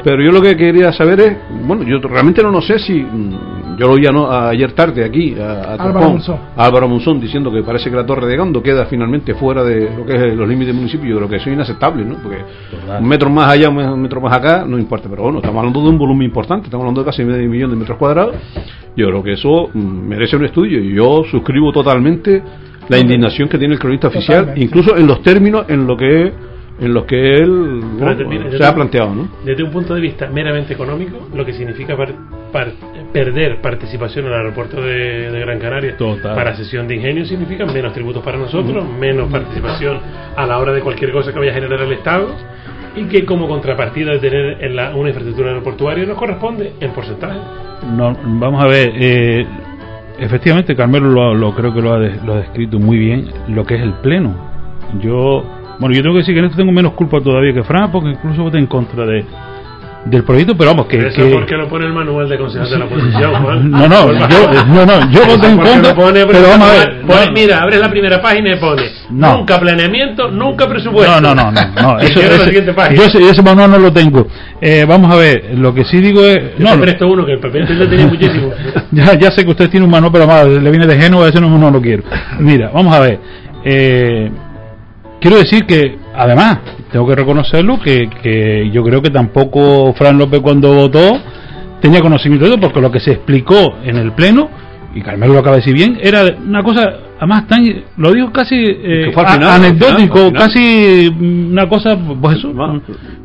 [0.04, 3.78] Pero yo lo que quería saber es, bueno, yo realmente no, no sé si, mm,
[3.78, 4.32] yo lo oía ¿no?
[4.32, 6.40] ayer tarde aquí, a, a Álvaro Torpón, Monzón.
[6.56, 9.90] a Álvaro Monzón, diciendo que parece que la Torre de Gando queda finalmente fuera de
[9.96, 12.16] lo que es los límites del municipio, yo creo que eso es inaceptable, ¿no?
[12.16, 12.38] Porque
[13.00, 15.90] un metro más allá, un metro más acá, no importa, pero bueno, estamos hablando de
[15.90, 18.36] un volumen importante, estamos hablando de casi medio millón de metros cuadrados,
[18.96, 22.42] yo creo que eso mm, merece un estudio y yo suscribo totalmente
[22.90, 24.66] la indignación que tiene el cronista oficial, Totalmente.
[24.66, 26.32] incluso en los términos en lo que
[26.80, 29.28] en los que él bueno, se desde ha un- planteado, ¿no?
[29.46, 32.14] Desde un punto de vista meramente económico, lo que significa par-
[32.52, 32.72] par-
[33.14, 36.34] perder participación en el aeropuerto de, de Gran Canaria Total.
[36.34, 40.00] para sesión de ingenio significa menos tributos para nosotros, menos participación
[40.36, 42.30] a la hora de cualquier cosa que vaya a generar el Estado
[42.96, 47.38] y que como contrapartida de tener en la, una infraestructura aeroportuaria nos corresponde en porcentaje.
[47.96, 49.46] No, vamos a ver, eh,
[50.20, 53.66] efectivamente Carmelo lo, lo- creo que lo ha, de- lo ha descrito muy bien, lo
[53.66, 54.36] que es el pleno.
[55.02, 55.44] Yo,
[55.80, 58.10] bueno, yo tengo que decir que en esto tengo menos culpa todavía que Fran, porque
[58.10, 59.26] incluso voté en contra de
[60.06, 60.98] del proyecto, pero vamos, que...
[60.98, 63.70] Eso que- porque lo pone el manual de concejal de la oposición, Juan.
[63.70, 67.02] no, no, yo, no, no, yo voté en contra, pone, pero vamos a ver...
[67.06, 69.38] pone- no, mira, abres la primera página y pone No.
[69.38, 71.22] nunca planeamiento, nunca presupuesto.
[71.22, 72.96] No, no, no, no, no, eso, ese- siguiente página.
[73.00, 74.28] yo ese, ese manual no lo tengo.
[74.60, 76.58] Eh, vamos a ver, lo que sí digo es...
[76.58, 78.50] Yo No, te presto uno que el papel lo tenía muchísimo.
[78.92, 81.40] ya, ya sé que usted tiene un manual, pero más, le viene de Génova, ese
[81.40, 82.04] no, no lo quiero.
[82.40, 83.20] Mira, vamos a ver.
[83.64, 84.32] Eh,
[85.20, 86.60] quiero decir que, además,
[86.92, 91.20] tengo que reconocerlo, que, que yo creo que tampoco Fran López cuando votó
[91.82, 94.50] tenía conocimiento de eso, porque lo que se explicó en el Pleno,
[94.94, 96.84] y Carmelo lo acaba de decir bien, era una cosa,
[97.18, 97.64] además, tan,
[97.98, 102.50] lo digo casi eh, a- final, al anecdótico, final, casi una cosa, pues eso,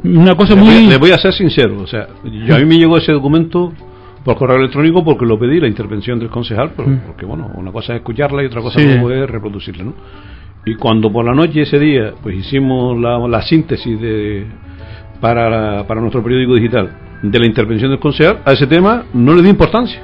[0.05, 0.87] una cosa Le voy, muy...
[0.87, 3.73] le voy a ser sincero, o sea, yo, a mí me llegó ese documento
[4.25, 6.99] por correo electrónico porque lo pedí, la intervención del concejal, pero- Mm.
[7.07, 8.87] porque bueno, una cosa es escucharla y otra cosa Sí.
[8.89, 9.95] es reproducirla, ¿no?
[10.69, 14.47] Y cuando por la noche ese día, pues hicimos la, la síntesis de
[15.21, 16.91] para, para nuestro periódico digital
[17.23, 20.01] de la intervención del concejal, a ese tema no le di importancia.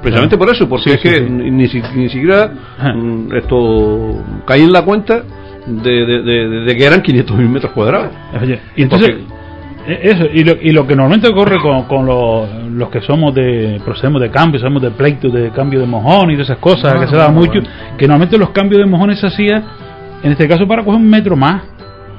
[0.00, 1.26] Precisamente por eso, porque Sí, es sí, que sí.
[1.28, 2.52] ni, ni si- ni siquiera
[2.94, 5.24] mm, esto caí en la cuenta
[5.66, 8.12] de, de- de- de que eran 500.000 metros cuadrados.
[8.40, 9.16] Oye, Y entonces,
[9.86, 13.80] eso, y lo, y lo que normalmente ocurre con, con los, los que somos de,
[13.84, 17.00] procedemos de cambio, somos de pleito, de cambio de mojón y de esas cosas No,
[17.00, 17.68] que se da no, mucho, bueno.
[17.96, 19.64] que normalmente los cambios de mojones se hacían,
[20.22, 21.62] en este caso para coger un metro más.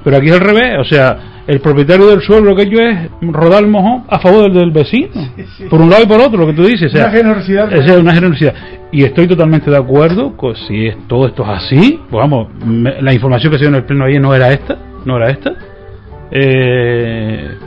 [0.03, 3.09] Pero aquí es al revés, o sea, el propietario del suelo lo que hecho es
[3.21, 5.09] rodar el mojón a favor del, del vecino,
[5.69, 6.93] por un lado y por otro, lo que tú dices.
[6.93, 7.73] O sea, Una generosidad.
[7.73, 8.53] esa es una generosidad.
[8.93, 11.99] Y estoy totalmente de acuerdo con si es, todo esto es así.
[12.09, 14.77] Pues vamos, me- la información que se dio en el pleno ayer no era esta,
[15.03, 15.51] no era esta.
[16.31, 17.57] Eh,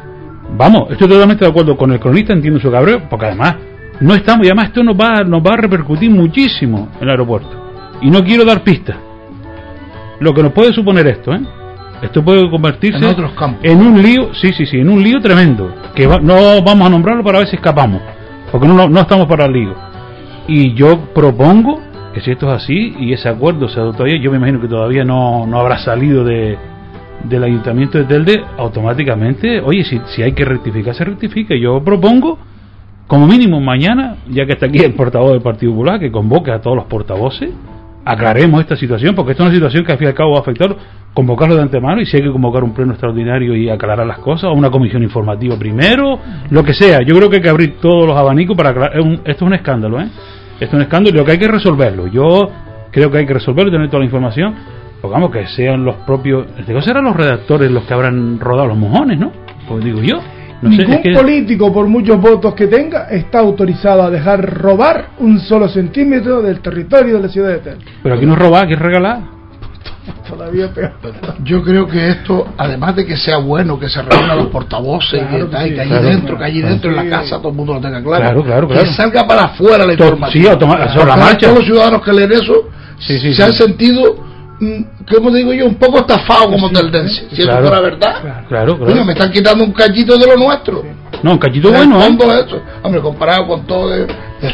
[0.57, 3.57] vamos, estoy totalmente de acuerdo con el cronista, entiendo su cabreo, porque además
[4.01, 7.51] no estamos, y además esto nos va, nos va a repercutir muchísimo en el aeropuerto.
[8.03, 8.96] Y no quiero dar pistas.
[10.20, 11.40] Lo que nos puede suponer esto, ¿eh?
[12.03, 13.61] Esto puede convertirse En otros campos.
[13.62, 15.75] en un lío, sí, sí, sí, en un lío tremendo.
[15.94, 18.01] Que va- no vamos a nombrarlo para ver si escapamos,
[18.51, 19.75] porque no, no, estamos para el lío.
[20.49, 21.81] Y yo propongo
[22.14, 24.68] que si esto es así y ese acuerdo se adoptó ayer, yo me imagino que
[24.68, 26.57] todavía no, no habrá salido de,
[27.24, 31.54] del ayuntamiento de Telde, automáticamente, oye, si, si hay que rectificar, se rectifica.
[31.54, 32.38] Yo propongo,
[33.06, 36.61] como mínimo mañana, ya que está aquí el portavoz del Partido Popular, que convoque a
[36.61, 37.50] todos los portavoces,
[38.04, 40.38] aclaremos esta situación, porque esta es una situación que al fin y al cabo va
[40.38, 40.74] a afectar,
[41.12, 44.44] convocarlo de antemano y si hay que convocar un pleno extraordinario y aclarar las cosas,
[44.44, 46.18] o una comisión informativa primero,
[46.50, 47.02] lo que sea.
[47.02, 48.98] Yo creo que hay que abrir todos los abanicos para aclarar.
[48.98, 50.09] esto es un escándalo, ¿eh?
[50.54, 52.06] Esto es un escándalo y lo que hay que resolverlo.
[52.06, 52.50] Yo
[52.90, 54.54] creo que hay que resolverlo y tener toda la información.
[55.00, 56.46] Pongamos que sean los propios.
[56.66, 59.32] Caso serán los redactores los que habrán rodado los mojones, ¿no?
[59.68, 60.16] Pues digo yo.
[60.62, 64.44] No sé, Ningún es que- político, por muchos votos que tenga, está autorizado a dejar
[64.60, 67.78] robar un solo centímetro del territorio de la ciudad de Tel.
[68.02, 69.20] Pero aquí no es robar, aquí es regalar.
[70.28, 70.92] Todavía peor.
[71.44, 75.46] Yo creo que esto, además de que sea bueno que se reúnan los portavoces Claro
[75.46, 75.74] y que, sí.
[75.74, 76.04] que allí Claro.
[76.06, 77.08] dentro, que allí dentro en la Sí.
[77.08, 78.22] casa todo el mundo lo tenga claro.
[78.22, 78.82] Claro, claro, claro.
[78.84, 80.44] Que salga para afuera la información.
[80.58, 80.66] sí,
[81.06, 81.46] la marcha.
[81.46, 82.54] Todos los ciudadanos que leen eso
[82.98, 83.42] Sí, sí, se sí.
[83.42, 84.16] han sentido,
[84.61, 85.66] mm, ¿cómo digo yo?
[85.66, 87.29] Un poco estafados como Sí, teldense.
[87.31, 87.61] Si claro.
[87.64, 88.20] eso fuera verdad.
[88.23, 88.46] Claro.
[88.49, 89.05] Claro, claro.
[89.05, 90.83] me están quitando un cachito de lo nuestro.
[91.23, 92.44] No, un cachito bueno, ¿eh?
[92.46, 92.62] eso.
[92.83, 94.07] Hombre, comparado con todo, de-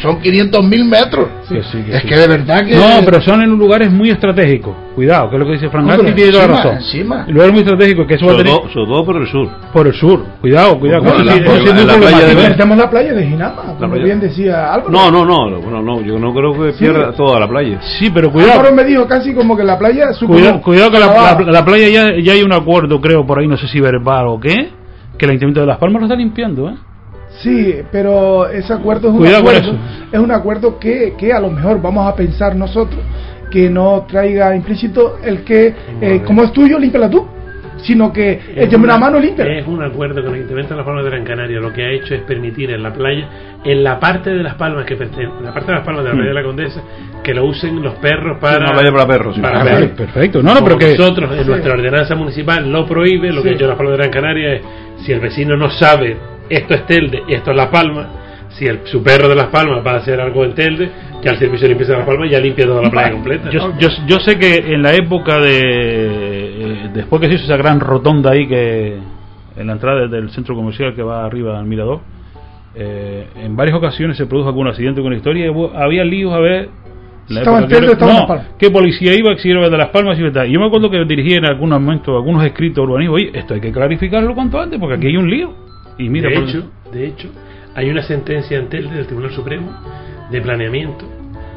[0.02, 1.28] son 500 mil metros.
[1.48, 2.08] Que sí, que es sí.
[2.08, 2.74] que de verdad que...
[2.74, 4.74] No, pero son en lugares muy estratégicos.
[4.96, 6.74] Cuidado, que es lo que dice Frank No, tiene toda la razón.
[6.76, 7.24] encima.
[7.28, 9.48] Lugares muy estratégicos, que eso va a Sobre tener todo, sobre todo por el sur.
[9.72, 10.24] por el sur.
[10.40, 11.02] Cuidado, cuidado.
[11.02, 12.34] Bueno, la- eso sí- eso sí es en la playa de-.
[12.34, 14.04] Perdemos la playa de Ginama, como playa.
[14.04, 14.90] bien decía Álvaro.
[14.90, 17.78] No, no, no, bueno, no, yo no creo que pierda toda la playa.
[17.98, 18.52] Sí, pero cuidado.
[18.60, 21.52] Álvaro me dijo casi como que la playa su Cuidado, cuidado que la, Ah, la-
[21.52, 24.40] la playa ya, ya hay un acuerdo, creo, por ahí, no sé si verbal o
[24.40, 24.70] qué,
[25.18, 26.74] que el Ayuntamiento de Las Palmas lo está limpiando, ¿eh?
[27.40, 29.78] Sí, pero ese acuerdo es un Cuidado acuerdo,
[30.10, 33.00] es un acuerdo que, que a lo mejor vamos a pensar nosotros
[33.50, 37.26] que no traiga implícito el que eh, como es tuyo, límpiala tú,
[37.78, 39.58] sino que échame una mano, límpiala.
[39.58, 41.60] Es un acuerdo con el Ayuntamiento de las Palmas de Gran Canaria.
[41.60, 43.28] Lo que ha hecho es permitir en la playa,
[43.64, 46.28] en la parte de las palmas que la parte de las palmas de la playa
[46.28, 46.82] de la Condesa,
[47.22, 48.70] que lo usen los perros para.
[48.70, 49.40] una para perros, sí.
[49.40, 49.80] para Ah, perros.
[49.80, 50.42] vale, perfecto.
[50.42, 50.96] No, no, Como pero que...
[50.98, 54.10] nosotros en nuestra ordenanza municipal lo prohíbe, lo que ha hecho las Palmas de Gran
[54.10, 54.62] Canaria es
[55.04, 56.16] si el vecino no sabe
[56.48, 58.06] esto es Telde y esto es Las Palmas,
[58.50, 60.90] si el, su perro de Las Palmas va a hacer algo en Telde,
[61.22, 63.50] ya el servicio de limpieza de Las Palmas ya limpia toda la playa completa.
[63.50, 65.60] Yo, yo, yo sé que en la época de.
[65.60, 68.96] eh, después que se hizo esa gran rotonda ahí que.
[69.56, 72.00] en la entrada del centro comercial que va arriba al Mirador,
[72.74, 76.32] eh, en varias ocasiones se produjo algún accidente con la historia y hubo- había líos
[76.32, 76.68] a ver.
[77.28, 78.46] la Estaba en Telde, que- estaba en Las Palmas.
[78.58, 80.22] qué policía iba, si era de Las Palmas y.
[80.22, 83.14] Y yo me acuerdo que dirigí en algún momento algunos escritos urbanismo.
[83.16, 85.52] Oye, esto hay que clarificarlo cuanto antes porque aquí hay un lío.
[85.98, 87.28] Y mira, de por- hecho, de hecho,
[87.76, 89.70] hay una sentencia en Telde del Tribunal Supremo
[90.30, 91.04] de planeamiento.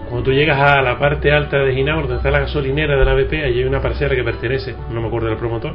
[0.09, 3.13] Cuando tú llegas a la parte alta de Ginaur, donde está la gasolinera de la
[3.13, 5.73] BP, allí hay una parcela que pertenece, no me acuerdo del promotor,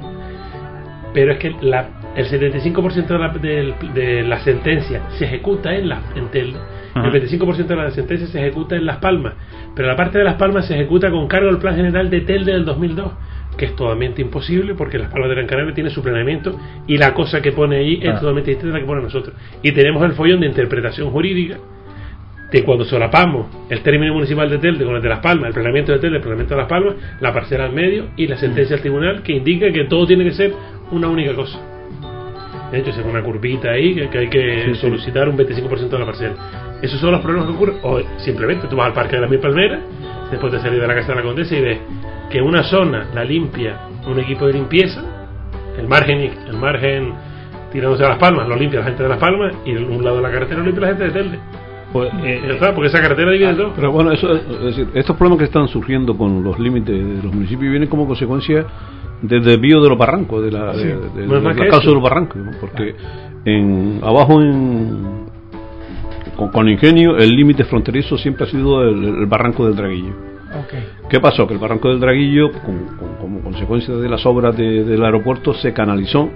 [1.14, 6.00] pero es que la, el 75% de la, de la sentencia se ejecuta en, la,
[6.14, 6.59] en Telde,
[6.92, 7.09] Ajá.
[7.09, 9.35] el 25% de la sentencia se ejecuta en Las Palmas,
[9.74, 12.52] pero la parte de Las Palmas se ejecuta con cargo al Plan General de Telde
[12.52, 13.12] del 2002,
[13.57, 17.14] que es totalmente imposible porque Las Palmas de Gran Canaria tiene su planeamiento y la
[17.14, 18.11] cosa que pone ahí Ah.
[18.11, 19.35] es totalmente distinta a la que pone nosotros.
[19.62, 21.57] Y tenemos el follón de interpretación jurídica
[22.51, 25.93] de cuando solapamos el término municipal de Telde con el de Las Palmas, el planeamiento
[25.93, 28.83] de Telde, el planeamiento de Las Palmas, la parcela al medio y la sentencia del
[28.83, 30.53] tribunal que indica que todo tiene que ser
[30.93, 31.59] una única cosa.
[32.71, 34.81] De hecho, se pone una curvita ahí que, hay que Sí, sí.
[34.81, 36.35] solicitar un 25% de la parcela.
[36.83, 37.77] Esos son los problemas que ocurren.
[37.83, 39.81] O simplemente tú vas al Parque de las Mil Palmeras,
[40.35, 41.79] después de salir de la Casa de la Condesa y ves
[42.31, 45.01] que una zona la limpia un equipo de limpieza,
[45.79, 47.12] el margen, el margen
[47.73, 50.23] tirándose a las palmas, lo limpia la gente de las palmas y un lado de
[50.23, 51.38] la carretera lo limpia la gente de Telde.
[51.92, 53.73] pues, eh, está, porque esa carretera divide dos.
[53.77, 57.33] Pero bueno, eso, es decir, estos problemas que están surgiendo con los límites de los
[57.35, 58.64] municipios vienen como consecuencia
[59.23, 62.03] del desvío de los barrancos, de la, de, de- No de la causa de los
[62.03, 62.51] barrancos, ¿no?
[62.61, 62.94] porque
[63.47, 65.24] en abajo en
[66.37, 70.12] con, con Ingenio el límite fronterizo siempre ha sido el, el barranco del Draguillo.
[71.11, 71.49] ¿Qué pasó?
[71.49, 75.53] Que el barranco del Draguillo, con- con- como consecuencia de las obras de- del aeropuerto,
[75.53, 76.31] se canalizó Ujú.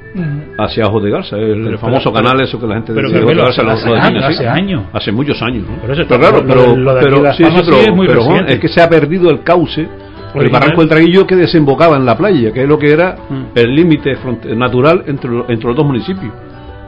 [0.59, 3.21] hacia Ojos de Garza, el, Pero, famoso pero- canal eso que la gente pero dice,
[3.25, 4.83] que lo Garza, hace- años, hace años.
[4.93, 5.77] hace muchos años, ¿no?
[5.81, 8.83] Pero eso está- claro, pero, lo sí, sí, es muy pero, Juan, es que se
[8.83, 9.87] ha perdido el cauce
[10.35, 13.43] el barranco del Draguillo que desembocaba en la playa, que es lo que era Mm.
[13.55, 16.33] el límite fronte- natural entre los dos municipios.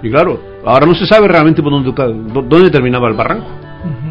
[0.02, 1.92] Y claro, ahora no se sabe realmente por dónde,
[2.48, 3.46] dónde terminaba el barranco.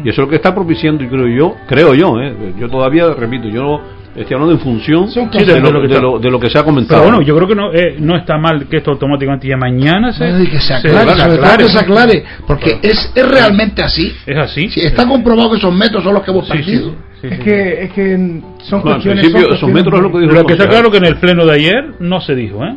[0.04, 2.34] Y eso es lo que está propiciando, y creo yo, creo yo, ¿eh?
[2.58, 3.80] yo todavía, repito, yo
[4.16, 6.50] estoy hablando en función de, lo, de lo que de está- lo- de lo que
[6.50, 7.02] se ha pero comentado.
[7.02, 10.26] bueno, yo creo que no, eh, no está mal que esto automáticamente ya mañana se,
[10.28, 11.64] No, que se se- aclare, se aclare.
[11.64, 14.12] que se aclare, porque es, es realmente así.
[14.26, 14.68] Es así.
[14.70, 16.90] Si está comprobado que esos metros son los que hemos Sí, sí, perdido.
[16.90, 17.44] sí, sí, Es sí.
[17.44, 18.30] que, es que son
[18.70, 19.20] No, en cuestiones.
[19.26, 21.16] principio, son esos metros es lo que dijo Lo que está claro que en el
[21.18, 22.74] pleno de ayer no se dijo, ¿eh?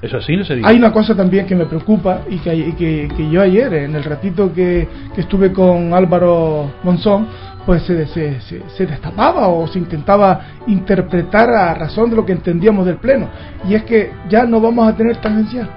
[0.00, 0.60] Eso así no se.
[0.64, 3.96] Hay una cosa también que me preocupa y que, y que, que yo ayer, en
[3.96, 7.26] el ratito que, que estuve con Álvaro Monzón,
[7.66, 12.32] pues se, se, se- se destapaba o se intentaba interpretar a razón de lo que
[12.32, 13.28] entendíamos del Pleno.
[13.68, 15.68] Y es que ya no vamos a tener tangencial.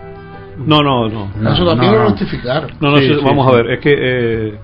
[0.67, 1.31] No, no, no.
[1.39, 2.10] No, Eso también no, lo no.
[2.12, 2.71] notificaron.
[2.79, 3.53] No, no, Sí, sí, sí, vamos sí.
[3.53, 4.55] a ver, es que eh,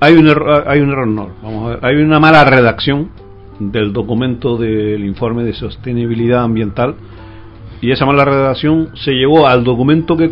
[0.00, 3.10] hay un error, hay un error, no, vamos a ver, hay una mala redacción
[3.58, 6.94] del documento del informe de sostenibilidad ambiental
[7.80, 10.30] y esa mala redacción se llevó al documento que,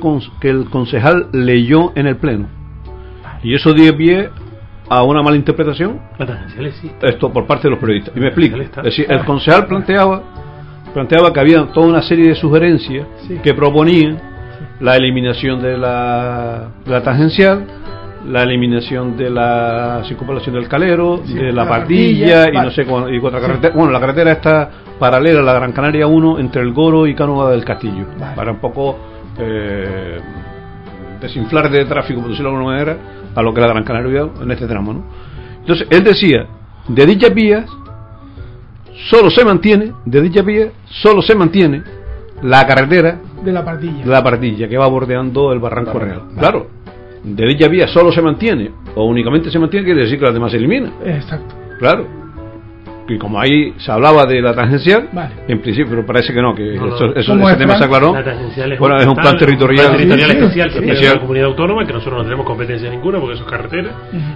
[0.49, 2.49] el concejal leyó en el pleno.
[3.43, 4.31] Y eso dio pie
[4.89, 6.01] a una mala interpretación.
[7.03, 8.17] Esto por parte de los periodistas.
[8.17, 10.23] Y me explico es decir el concejal planteaba
[10.93, 13.39] planteaba que había toda una serie de sugerencias Sí.
[13.43, 14.19] que proponían
[14.81, 17.67] la eliminación de la, de la tangencial
[18.27, 22.85] la eliminación de la circunvalación del Calero, Sí, de la la Pardilla, y no sé
[22.87, 23.75] cuál- y otra carretera.
[23.75, 27.51] Bueno, la carretera está paralela a la Gran Canaria 1 entre el Goro y Cánovas
[27.51, 28.35] del Castillo, Vale.
[28.37, 28.99] para un poco
[29.39, 30.21] eh,
[31.21, 32.97] desinflar de tráfico, por decirlo de alguna manera,
[33.35, 34.93] a lo que la Gran Canaria en este tramo.
[34.93, 35.05] ¿no?
[35.61, 36.47] Entonces, él decía,
[36.89, 37.67] de dichas vías
[39.11, 41.83] solo se mantiene, de dichas vías solo se mantiene
[42.43, 44.05] la carretera de la partilla.
[44.05, 46.23] de la partilla que va bordeando el Barranco Real.
[46.39, 46.67] Claro,
[47.25, 50.51] de dicha vía solo se mantiene o únicamente se mantiene, quiere decir que las demás
[50.53, 50.93] se eliminan.
[51.05, 51.55] Exacto.
[51.79, 52.07] Claro.
[53.07, 55.35] Y como ahí se hablaba de la tangencial, Vale.
[55.47, 56.97] en principio, pero parece que no, que No, no.
[56.97, 57.79] eso, eso- ¿Cómo ese es, tema Fran?
[57.81, 58.15] se aclaró.
[58.15, 59.87] La tangencial es Bueno, es un plan territorial.
[59.89, 60.79] plan territorial Sí, sí, especial que sí.
[60.79, 61.15] tiene Especial.
[61.17, 63.91] la comunidad autónoma, que nosotros no tenemos competencia ninguna porque eso es carretera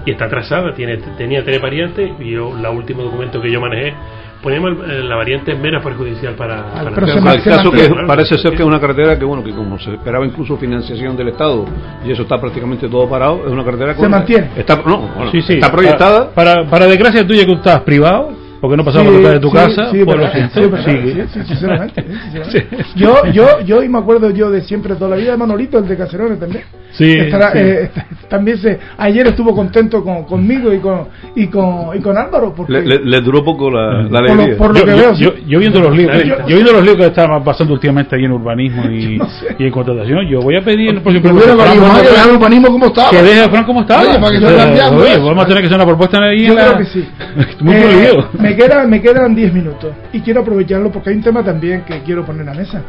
[0.04, 3.94] y está trazada, tiene, tenía tres variantes y yo, la último documento que yo manejé,
[4.42, 8.50] poníamos el- la variante menos perjudicial para, para pero Pero el caso que parece ser
[8.52, 11.64] que es una carretera que bueno que como se esperaba incluso financiación del Estado
[12.04, 14.50] y eso está prácticamente todo parado es una carretera que Se mantiene.
[14.56, 15.54] está no bueno, Sí, sí.
[15.54, 18.30] está proyectada Para, para, para desgracia tuya que tú estabas privado,
[18.60, 20.76] porque no pasaba por detrás de tu sí, casa, sí, siento.
[20.78, 22.68] sí, sí, sí, sinceramente, sí, sinceramente.
[22.96, 25.86] Yo, yo, yo, y me acuerdo yo de siempre toda la vida de Manolito, el
[25.86, 26.64] de Cacerones también.
[26.98, 27.58] Sí, Estará, sí.
[27.58, 32.18] eh, está- también se, ayer estuvo contento con, conmigo y con, y con, y con
[32.18, 34.84] Álvaro, porque le, le- le duró poco la, la Por lo- alegría por lo yo,
[34.84, 35.44] que yo- veo, yo- sí.
[35.46, 38.32] yo viendo los líos, Yo- yo viendo los líos que estaban pasando últimamente ahí en
[38.32, 39.54] urbanismo y, no sé.
[39.58, 42.36] y en contratación, yo voy a pedir por Si ejemplo, a que dejar- dejar el
[42.36, 43.10] urbanismo como estaba.
[43.10, 44.02] que deje a Fran como estaba.
[44.02, 46.18] Oye, para que O se sea, cambiando oye, vamos a tener que hacer una propuesta
[46.24, 47.08] ahí yo en la- creo que sí.
[47.60, 51.44] Mucho Eh, me, queda, me quedan 10 minutos y quiero aprovecharlo porque hay un tema
[51.44, 52.82] también que quiero poner en la mesa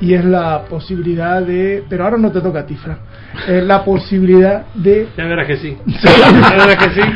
[0.00, 2.98] y es la posibilidad de, pero ahora no te toca a ti, Fran,
[3.48, 5.76] eh, la posibilidad de Ya verás que sí.
[5.86, 7.08] ya verás que sí.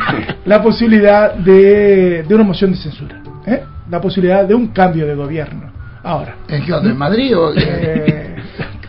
[0.45, 3.63] la posibilidad de, de una moción de censura, ¿eh?
[3.89, 5.69] la posibilidad de un cambio de gobierno.
[6.03, 6.71] Ahora, ¿En qué?
[6.73, 8.35] ¿En Madrid o eh,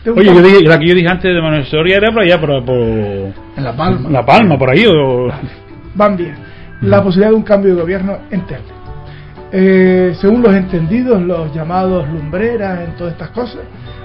[0.07, 2.40] Oye, yo cambio- dije, la que yo dije antes de Manuel Soria era por allá,
[2.40, 3.34] por, por en
[3.64, 4.09] La Palma?
[4.11, 4.84] La Palma, por ahí.
[4.86, 5.30] O...
[5.95, 6.34] van bien.
[6.80, 8.64] La posibilidad de un cambio de gobierno en Telde.
[9.55, 13.61] Eh, según los entendidos, los llamados lumbreras en todas estas cosas,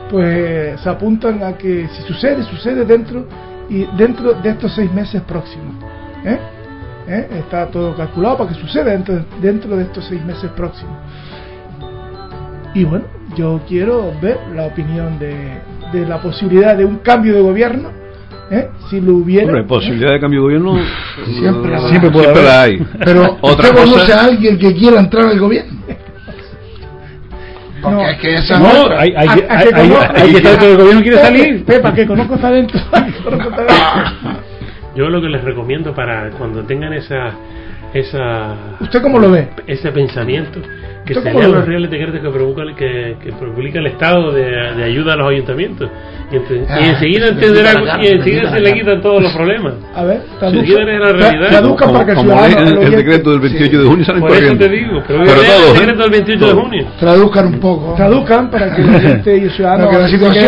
[0.10, 3.26] pues se apuntan a que si sucede, sucede dentro
[3.70, 5.74] y dentro de estos seis meses próximos.
[6.26, 6.38] ¿Eh?
[7.08, 7.28] ¿Eh?
[7.40, 10.98] Está todo calculado para que suceda dentro, dentro de estos seis meses próximos.
[12.74, 15.62] Y bueno, yo quiero ver la opinión de,
[15.94, 17.92] de la posibilidad de un cambio de gobierno,
[18.52, 18.70] ¿eh?
[18.90, 19.48] si lo hubiera.
[19.48, 20.80] Hombre, posibilidad de cambio de gobierno
[21.40, 21.90] Siempre eh, hay.
[21.90, 22.44] Siempre puede siempre haber.
[22.54, 22.86] la hay.
[23.06, 25.78] Pero Otra ¿usted conoce cosa- a alguien que quiera entrar al gobierno?
[27.82, 28.10] Porque No.
[28.10, 29.02] es que esa No, otra.
[29.02, 31.28] hay, hay, ¿A- a hay, qué hay, hay que estar todo el gobierno quiere Pepe,
[31.28, 31.66] salir.
[31.66, 32.36] Pepa, que conozco.
[32.36, 32.80] Conozco talento.
[34.96, 37.32] Yo lo que les recomiendo para cuando tengan esa
[37.94, 39.50] esa ¿Usted cómo lo ve?
[39.68, 40.60] ese pensamiento
[41.08, 43.88] que ¿Usted se cómo lean lo los reales decretos que, provoca, que, que publica el
[43.88, 44.44] Estado de,
[44.76, 45.90] de ayuda a los ayuntamientos.
[46.32, 46.36] Y,
[46.70, 49.74] Ah, y enseguida entenderá la y enseguida se le quitan todos los problemas.
[49.96, 53.40] A ver, la realidad, Traduzca para que el como el, el el oyente- decreto del
[53.40, 55.80] 28 de junio salen por eso te digo pero, Pero todos, el ¿eh?
[55.80, 56.88] decreto del 28 de junio.
[57.00, 57.94] Traduzcan un poco.
[57.96, 60.44] Traduzcan para que el oyente y el ciudadano Porque la situación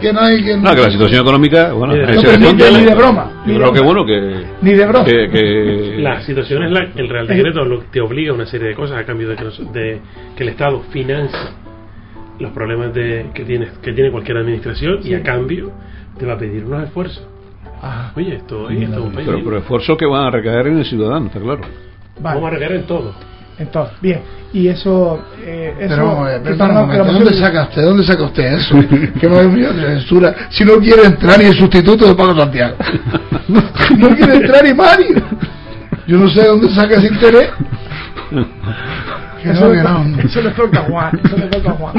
[0.00, 0.56] que no hay que...
[0.56, 4.04] No, que la situación económica, bueno, no permite ni de broma, Yo creo que bueno
[4.06, 5.04] que Ni de broma.
[5.04, 8.68] que, que- La situación es la, el Real Decreto lo, te obliga a una serie
[8.68, 10.00] de cosas a cambio de que, nos- de
[10.36, 11.38] que el Estado financie
[12.38, 15.72] los problemas de, que, tiene, que tiene cualquier administración y a cambio
[16.18, 17.26] te va a pedir unos esfuerzos.
[17.82, 20.84] Ah, Oye, esto, es un país pero, pero esfuerzos que van a recaer en el
[20.84, 21.60] ciudadano, está claro.
[22.20, 22.34] vale.
[22.36, 23.14] Vamos a recaer en todo.
[23.58, 24.20] Entonces, bien.
[24.52, 25.20] Y eso.
[25.44, 27.82] Eh, eso Pero, eh, para- momento, ¿de moción- dónde saca usted?
[27.82, 28.76] ¿Dónde saca usted eso?
[29.20, 30.34] que mío de censura.
[30.50, 32.76] Si no quiere entrar ni el sustituto de Pablo Santiago.
[33.48, 35.22] no quiere entrar ni Mario.
[36.06, 37.50] Yo no sé de dónde saca ese interés.
[39.42, 40.20] Que Eso, no, le que toca- no.
[40.22, 41.20] eso le toca a Juan.
[41.24, 41.94] Eso le toca a Juan.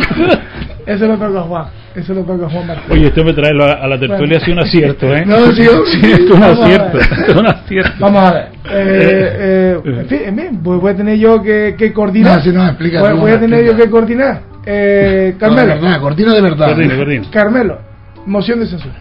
[0.85, 1.65] Eso le toca a Juan.
[1.95, 2.91] Eso le toca a Juan Martín.
[2.91, 5.23] Oye, esto me trae a, a la tertulia ha sido un acierto, ¿eh?
[5.25, 6.97] No, sí, Sí, esto es un acierto.
[6.99, 7.91] es un acierto.
[7.99, 8.43] Vamos a ver.
[8.71, 12.37] Eh, eh, en fin, en fin, voy, voy a tener yo que, que coordinar.
[12.37, 13.77] No, si no, explica Voy, a tener explica.
[13.77, 14.41] yo que coordinar.
[14.65, 15.67] Eh, No, de Carmelo.
[15.81, 16.75] verdad, de verdad.
[17.31, 17.79] Carmelo.
[18.25, 18.95] Moción de censura.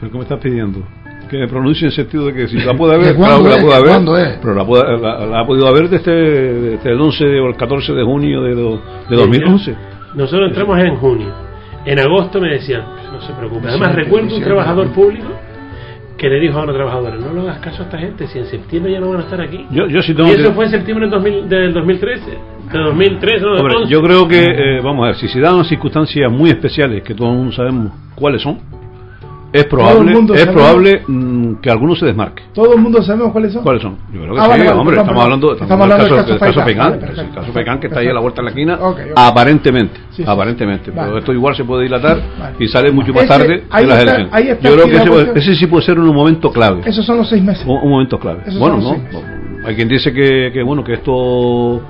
[0.00, 0.82] ¿Pero qué me estás pidiendo?
[1.28, 3.56] Que me pronuncie en sentido de que si la puede ¿De haber, claro que la
[3.56, 3.62] es?
[3.62, 4.38] puede ¿De haber, cuándo es?
[4.40, 6.12] pero la, puede- la- la ha podido haber desde,
[6.70, 9.74] desde el 11 o el 14 de junio de, do- de 2011.
[10.14, 11.28] Nosotros entramos en junio.
[11.86, 13.68] En agosto me decían, no se preocupe.
[13.68, 14.92] Además, Sí, recuerdo un sí, trabajador sí.
[14.94, 15.28] público
[16.16, 18.46] que le dijo a una trabajadora, no le hagas caso a esta gente, si en
[18.46, 19.66] septiembre ya no van a estar aquí.
[19.70, 22.30] Yo, yo sí tengo y que- eso fue en septiembre del, 2000 del 2013.
[22.72, 23.92] De 2003, no, Hombre, 11.
[23.92, 27.54] yo creo que, eh, vamos a ver, si se dan circunstancias muy especiales, que todos
[27.54, 28.58] sabemos cuáles son,
[29.54, 32.42] es probable, es probable mm, que alguno se desmarque.
[32.52, 33.62] Todo el mundo sabemos cuáles son.
[33.62, 33.96] ¿Cuáles son?
[34.12, 36.30] Yo creo que Ah, sí, vale, vale, hombre, estamos hablando, Estamos estamos hablando del caso,
[36.32, 38.78] del caso Vale, el caso Faikán que está ahí a la vuelta de la esquina,
[39.16, 40.24] aparentemente, Sí, sí.
[40.26, 42.18] aparentemente, pero esto igual se puede dilatar
[42.58, 44.26] y sale mucho más tarde de las está- elecciones.
[44.48, 45.36] está Yo creo que ese, puede- cuestión.
[45.38, 46.82] ese sí puede ser un momento clave.
[46.84, 47.64] Esos son los seis meses.
[47.66, 48.40] Un, un momento clave.
[48.46, 48.96] Esos bueno, no.
[49.66, 51.80] Hay quien dice que, que bueno que esto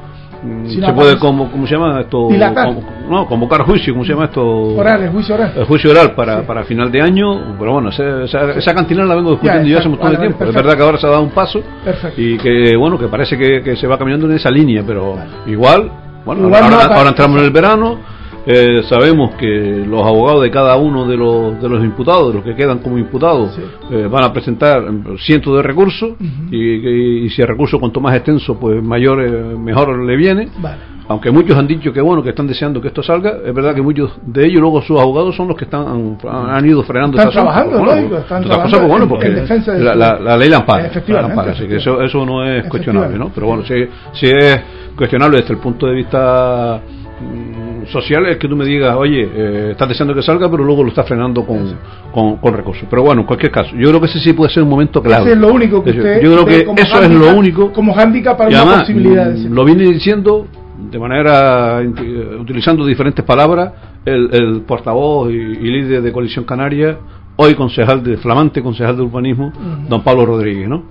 [0.66, 2.74] Si se puede como cómo se llama esto Dilatar.
[3.08, 5.52] No convocar juicio cómo se llama esto Orales, juicio oral.
[5.56, 9.14] el juicio oral para, para final de año pero bueno esa, esa, esa cantina la
[9.14, 10.38] vengo discutiendo Ya, hace un montón de Vale, tiempo.
[10.40, 12.20] Vale, es verdad que ahora se ha dado un paso Perfecto.
[12.20, 15.16] y que bueno que parece que, que se va caminando en esa línea pero
[15.46, 15.90] igual
[16.24, 17.98] bueno Igual ahora, no ahora entramos en el verano
[18.46, 22.44] eh, sabemos que los abogados de cada uno de los, de los imputados, de los
[22.44, 23.62] que quedan como imputados, Sí.
[23.90, 24.82] eh, van a presentar
[25.18, 26.10] cientos de recursos
[26.50, 30.48] y, y- y si el recurso cuanto más extenso, pues mayor, eh, mejor le viene.
[30.58, 30.94] Vale.
[31.06, 33.82] Aunque muchos han dicho que bueno, que están deseando que esto salga, es verdad que
[33.82, 37.30] muchos de ellos luego sus abogados son los que están han, han ido frenando Están
[37.30, 39.98] trabajando, Bueno, lógico, están cosa, trabajando pues, bueno, en- porque en defensa de la, su-
[39.98, 43.18] la- la ley la ampara, Efectivamente, la ampara, así que eso, eso no es cuestionable,
[43.18, 43.30] ¿no?
[43.34, 43.74] Pero bueno, si,
[44.14, 44.60] si es
[44.96, 46.80] cuestionable desde el punto de vista
[47.20, 47.53] mm,
[47.86, 50.90] social es que tú me digas, oye, eh, estás deseando que salga, pero luego lo
[50.90, 51.76] estás frenando con,
[52.12, 52.86] con, con recursos.
[52.88, 55.24] Pero bueno, en cualquier caso, yo creo que ese sí puede ser un momento clave.
[55.24, 57.72] Ese es lo único que usted Yo creo que eso es lo único.
[57.72, 60.46] Como hándicap para Y una además, posibilidad de mm, lo vine diciendo
[60.90, 63.72] de manera eh, utilizando diferentes palabras
[64.04, 66.98] el, el portavoz y, y líder de Coalición Canaria
[67.36, 69.52] hoy concejal de flamante concejal de urbanismo
[69.88, 70.84] don Pablo Rodríguez no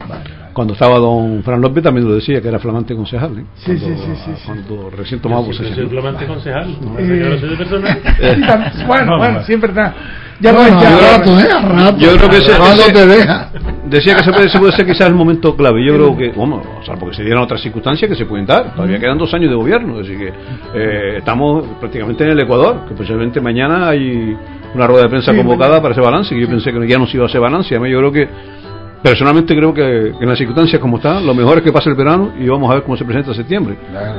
[0.53, 3.43] cuando estaba don Fran López también lo decía que era flamante concejal ¿eh?
[3.55, 4.41] Sí, sí, cuando, sí, sí, sí.
[4.45, 6.77] cuando recién tomaba Yo posesión soy flamante concejal.
[6.81, 7.99] No Eh, de personal.
[8.75, 9.43] Sí, bueno, No, bueno, no.
[9.45, 9.93] siempre está.
[10.39, 10.89] Ya no Bueno, es ya.
[10.97, 11.47] a rato, ¿eh?
[11.51, 11.97] A rato.
[11.99, 13.49] Yo creo que ese- A rato ese- te deja.
[13.85, 15.85] Decía que se puede, se puede ser quizás el momento clave.
[15.85, 18.73] Yo creo que, bueno, o sea, porque se dieran otras circunstancias que se pueden dar.
[18.75, 19.99] Todavía quedan dos años de gobierno.
[19.99, 20.33] Así que
[20.75, 24.35] eh, estamos prácticamente en el Ecuador, que posiblemente mañana hay
[24.73, 25.81] una rueda de prensa Sí, convocada mañana.
[25.81, 26.35] para ese balance.
[26.35, 27.69] Que yo pensé que ya no se iba a hacer balance.
[27.75, 28.27] Además, yo creo que,
[29.03, 31.95] personalmente, creo que, que en las circunstancias como están, lo mejor es que pase el
[31.95, 33.75] verano y vamos a ver cómo se presenta septiembre.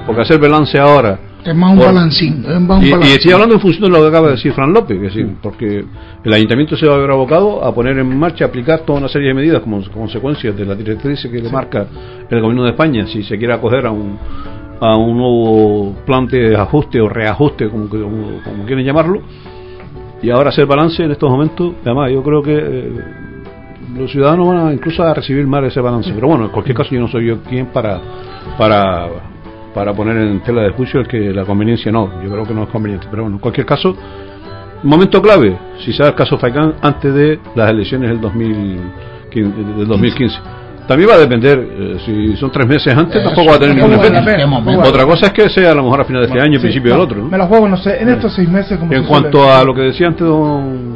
[0.07, 1.19] Porque hacer balance ahora.
[1.45, 2.45] Es más un Por- balancín.
[2.49, 4.73] Es más un Y, estoy hablando en función de lo que acaba de decir Fran
[4.73, 5.85] López, que sí, porque
[6.23, 9.29] el ayuntamiento se va a ver abocado a poner en marcha, aplicar toda una serie
[9.29, 11.87] de medidas como consecuencia de las directrices que le marca
[12.31, 14.19] el gobierno de España, si se quiere acoger a un,
[14.81, 19.21] a un nuevo plan de ajuste o reajuste, como, que- como, como quieren llamarlo,
[20.23, 22.93] y ahora hacer balance en estos momentos, además yo creo que eh,
[23.97, 26.91] los ciudadanos van a incluso a recibir mal ese balance, pero bueno, en cualquier caso
[26.91, 28.01] yo no soy yo quien para
[28.59, 29.09] para
[29.75, 32.63] para poner en tela de juicio el que la conveniencia no, yo creo que no
[32.63, 33.97] es conveniente, pero bueno, en cualquier caso,
[34.85, 39.87] momento clave, si se da el caso Faicán antes de las elecciones del 2015, del
[39.89, 40.37] 2015.
[40.87, 43.75] También va a depender, eh, si son tres meses antes, Eso, tampoco va a tener
[43.75, 44.89] ningún efecto.
[44.89, 46.91] Otra cosa es que sea a lo mejor a final de este año, Sí, principio
[46.91, 47.19] no, del otro.
[47.23, 47.29] ¿no?
[47.31, 48.79] Me la juego, no sé, en estos seis meses.
[48.79, 50.93] Como En cuanto suele- a lo que decía antes don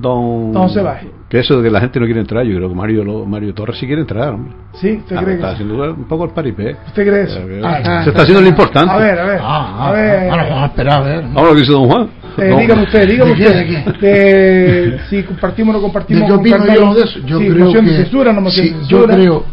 [0.00, 0.98] don, Don Sebas.
[1.34, 3.52] Que eso de que la gente no quiere entrar, yo creo que Mario lo- Mario
[3.54, 4.54] Torres sí quiere entrar, hombre.
[4.74, 6.76] Sí, ¿usted Ah, cree está que haciendo un poco el paripé.
[6.86, 7.40] ¿Usted cree eso?
[7.40, 8.92] Eh, Ah, se está haciendo lo importante.
[8.92, 9.38] A ver, a ver.
[9.42, 10.30] Ah, ah, a ver.
[10.30, 11.22] Ahora vamos a esperar a ver.
[11.22, 12.08] Vamos a lo que dice don Juan.
[12.38, 13.58] Eh, No, dígame usted, dígame ¿De qué, usted.
[13.58, 14.06] de qué?
[14.06, 16.20] de si compartimos o no compartimos.
[16.20, 17.18] ¿De qué con opino yo de eso?
[17.26, 19.44] Yo Sí, creo que de censura, no sí, de yo creo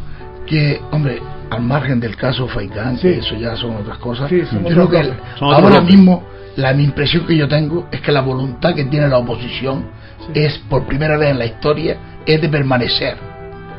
[0.46, 1.20] que, hombre,
[1.50, 3.08] al margen del caso Faikán, Sí.
[3.08, 6.24] que eso ya son otras cosas, Sí, son yo creo que ahora mismo
[6.58, 10.00] la mi impresión que yo tengo es que la voluntad que tiene la oposición
[10.34, 13.16] es por primera vez en la historia es de permanecer.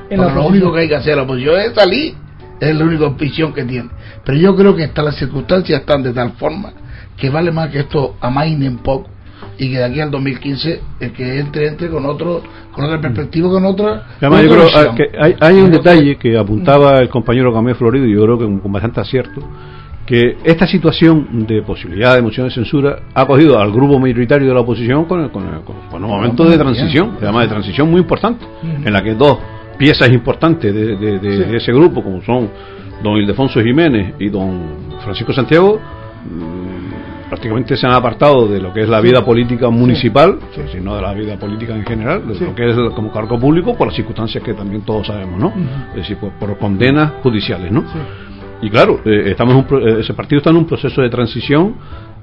[0.08, 0.46] Porque lo oposición.
[0.46, 2.14] único que hay que hacer la oposición es salir,
[2.60, 3.88] es la única opción que tiene.
[4.24, 6.72] Pero yo creo que hasta las circunstancias están de tal forma
[7.16, 9.08] que vale más que esto amaine un poco
[9.58, 13.50] y que de aquí al 2015 el que entre entre con otro con otra perspectiva
[13.50, 14.88] con otra Además, con yo otra creo visión.
[14.88, 18.38] ah, que hay, hay un detalle que apuntaba el compañero Camé Florido, y yo creo
[18.38, 19.40] que con bastante acierto,
[20.06, 24.54] que esta situación de posibilidad de moción de censura ha cogido al grupo mayoritario de
[24.54, 27.90] la oposición con, el- con, el- con- con un momento de transición, además de transición
[27.90, 28.44] muy importante,
[28.84, 29.38] en la que dos
[29.78, 31.50] piezas importantes de, de- de- Sí.
[31.50, 32.48] de ese grupo, como son
[33.02, 34.60] don Ildefonso Jiménez y don
[35.04, 35.80] Francisco Santiago,
[36.24, 40.60] mm, prácticamente se han apartado de lo que es la vida política municipal, Sí.
[40.72, 42.44] sino de la vida política en general, de Sí.
[42.44, 45.52] lo que es como cargo público, por las circunstancias que también todos sabemos, ¿no?
[45.90, 47.84] Es decir, por, por condenas judiciales, ¿no?
[48.62, 51.74] Y claro, eh, estamos en un eh, ese partido está en un proceso de transición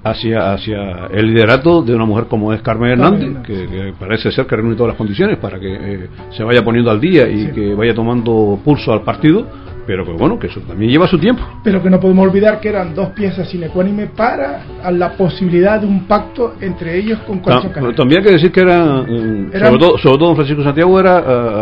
[0.03, 4.45] hacia hacia el liderato de una mujer como es Carmen Hernández, que, que parece ser
[4.47, 7.51] que reúne todas las condiciones para que eh, se vaya poniendo al día y Sí.
[7.53, 9.45] que vaya tomando pulso al partido,
[9.85, 11.41] pero que bueno, que eso también lleva su tiempo.
[11.65, 15.87] Pero que no podemos olvidar que eran dos piezas inecuánime para a la posibilidad de
[15.87, 17.97] un pacto entre ellos con Coalición Ta- Canaria.
[17.97, 21.17] También hay que decir que era, eh, Eran- sobre, todo, sobre todo Francisco Santiago, era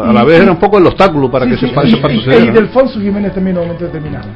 [0.09, 1.87] a la Y- vez era un poco el obstáculo para Sí, que sí, se, para
[1.87, 2.53] y- ese pacto y- se y ¿no?
[2.53, 4.27] Delfonso Jiménez también en un momento determinado.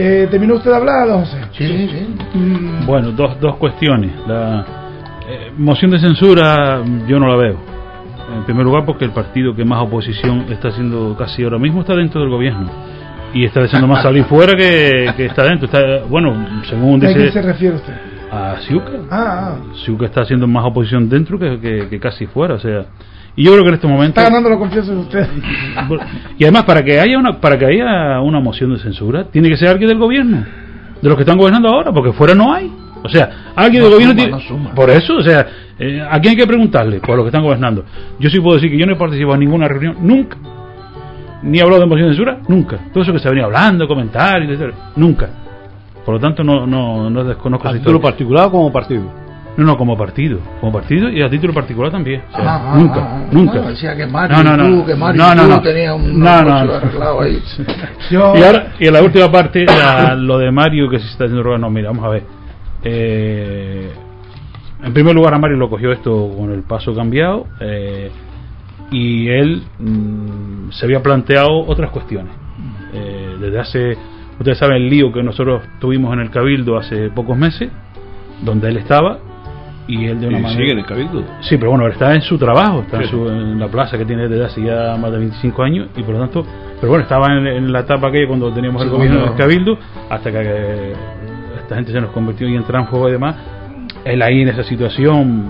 [0.00, 1.38] Eh, ¿Terminó usted de hablar, don José?
[1.52, 2.38] Sí, sí, sí.
[2.38, 4.12] Mm, Bueno, dos, dos cuestiones.
[4.28, 4.64] La
[5.28, 7.56] eh, moción de censura yo no la veo.
[8.36, 11.94] En primer lugar, porque el partido que más oposición está haciendo casi ahora mismo está
[11.96, 12.70] dentro del gobierno.
[13.34, 15.66] Y está deseando más salir fuera que, que está dentro.
[15.66, 17.94] Está, bueno, según ¿A quién se dice refiere usted?
[18.30, 18.90] a Siuca.
[19.10, 19.56] Ah, ah.
[19.84, 22.54] Siuca está haciendo más oposición dentro que, que- que casi fuera.
[22.54, 22.84] O sea,
[23.36, 24.20] y yo creo que en este momento.
[24.20, 25.26] Está ganando la confianza de usted.
[26.38, 29.56] Y además, para que haya una para que haya una moción de censura, tiene que
[29.56, 30.44] ser alguien del gobierno,
[31.00, 32.70] de los que están gobernando ahora, porque fuera no hay.
[33.02, 34.30] O sea, alguien No del gobierno suma, tiene.
[34.32, 34.74] no suma.
[34.74, 35.46] Por eso, o sea,
[35.78, 36.98] eh, ¿a quién hay que preguntarle?
[36.98, 37.84] Por los que están gobernando.
[38.18, 40.36] Yo sí puedo decir que yo no he participado en ninguna reunión, nunca.
[41.42, 42.78] Ni he hablado de moción de censura, nunca.
[42.92, 45.28] Todo eso que se venía hablando, comentarios, etcétera, nunca.
[46.04, 49.27] Por lo tanto, no, no, no desconozco ¿A título particular o como partido?
[49.58, 50.38] No, no, como partido.
[50.60, 52.22] Como partido y a título particular también.
[52.32, 53.28] O sea, Ah, ah, nunca, ah, ah.
[53.32, 53.54] nunca.
[53.56, 54.86] No, decía que Mario No, no, no.
[54.86, 55.60] que Mario No, no, no.
[55.60, 56.74] tenían un No, no, negocio no.
[56.74, 57.42] arreglado ahí.
[58.10, 61.24] Yo, Y ahora, y en la última parte, la- lo de Mario que se está
[61.24, 62.22] haciendo rogar, no, mira, vamos a ver.
[62.84, 63.90] Eh,
[64.84, 68.10] en primer lugar, a Mario lo cogió esto con el paso cambiado eh,
[68.92, 72.32] y él mm, se había planteado otras cuestiones.
[72.92, 73.96] Eh, desde hace,
[74.38, 77.70] ustedes saben el lío que nosotros tuvimos en el Cabildo hace pocos meses,
[78.42, 79.18] donde él estaba
[79.88, 80.60] y él de una Y manera.
[80.60, 81.24] sigue en el cabildo.
[81.40, 84.04] Sí, pero bueno, él está en su trabajo, está en, su- en la plaza que
[84.04, 86.44] tiene desde hace ya más de 25 años y por lo tanto,
[86.80, 89.78] pero bueno, estaba en, en la etapa aquella cuando teníamos el gobierno del Cabildo,
[90.10, 90.92] hasta que eh,
[91.62, 93.34] esta gente se nos convirtió y en fuego y demás.
[94.04, 95.46] Él ahí en esa situación,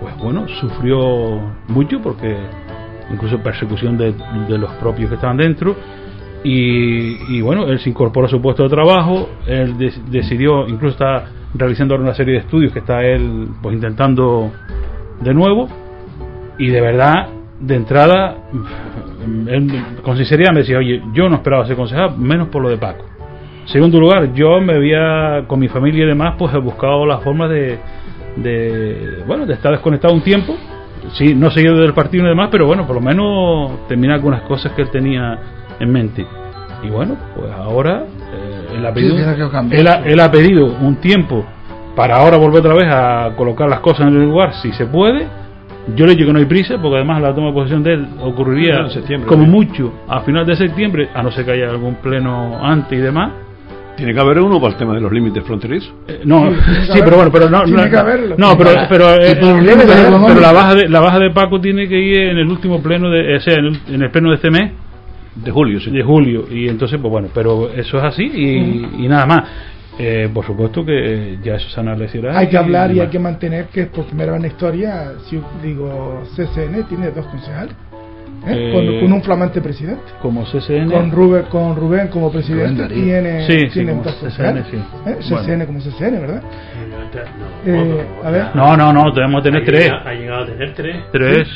[0.00, 2.36] pues bueno, sufrió mucho porque
[3.12, 4.12] incluso persecución de,
[4.48, 5.74] de los propios que estaban dentro.
[6.44, 10.94] Y, y bueno, él se incorporó a su puesto de trabajo, él de- decidió, incluso
[10.94, 11.24] está
[11.54, 14.52] realizando ahora una serie de estudios que está él pues intentando
[15.20, 15.68] de nuevo
[16.58, 17.28] y de verdad,
[17.60, 18.36] de entrada,
[19.46, 22.76] él con sinceridad me decía, oye, yo no esperaba ser concejal, menos por lo de
[22.76, 23.04] Paco.
[23.66, 27.48] Segundo lugar, yo me había, con mi familia y demás, pues he buscado las formas
[27.48, 27.78] de,
[28.36, 30.54] de bueno, de estar desconectado un tiempo.
[31.12, 34.72] Sí, no seguido del partido y demás, pero bueno, por lo menos terminar algunas cosas
[34.72, 35.38] que él tenía
[35.78, 36.26] en mente.
[36.82, 38.04] Y bueno, pues ahora
[38.76, 39.16] él, ha pedido,
[39.70, 41.44] él, ha, él ha pedido un tiempo
[41.96, 45.26] para ahora volver otra vez a colocar las cosas en el lugar, si se puede.
[45.96, 48.06] Yo le digo que no hay prisa, porque además la toma de posesión de él
[48.20, 49.50] ocurriría En como ¿no?
[49.50, 53.32] mucho a final de septiembre, a no ser que haya algún pleno antes y demás.
[53.96, 55.92] Tiene que haber uno para el tema de los límites fronterizos.
[56.08, 58.34] Eh, no, Sí, pero bueno, pero no, Tiene no, que haberlo.
[58.38, 61.98] no, pero, pero, eh, pero- pero la baja de la baja de Paco tiene que
[61.98, 64.50] ir en el último pleno de, o sea, en el, en el pleno de este
[64.50, 64.72] mes
[65.34, 65.90] De julio, sí.
[65.90, 69.48] de julio y entonces pues bueno, pero eso es así y, y nada más.
[69.98, 72.38] Eh, por supuesto que ya eso se analizará.
[72.38, 75.38] hay que hablar y hay que mantener que por primera vez en la historia, si
[75.62, 77.74] digo, CCN tiene dos concejales,
[78.46, 78.70] ¿eh?
[78.70, 80.02] Eh, con, con un flamante presidente.
[80.22, 84.14] como CCN Con Rubén, con Rubén como presidente Rubén tiene, Sí, sí, tiene como dos
[84.14, 84.66] CCN, concejales.
[84.70, 84.76] sí.
[85.06, 85.16] ¿Eh?
[85.28, 86.42] CCN como CCN, ¿verdad?
[86.42, 88.44] No, Eh, a ver.
[88.54, 89.84] No, no, no, debemos tener ha tres.
[89.84, 90.96] llegado- Ha llegado a tener tres.
[91.12, 91.48] Tres.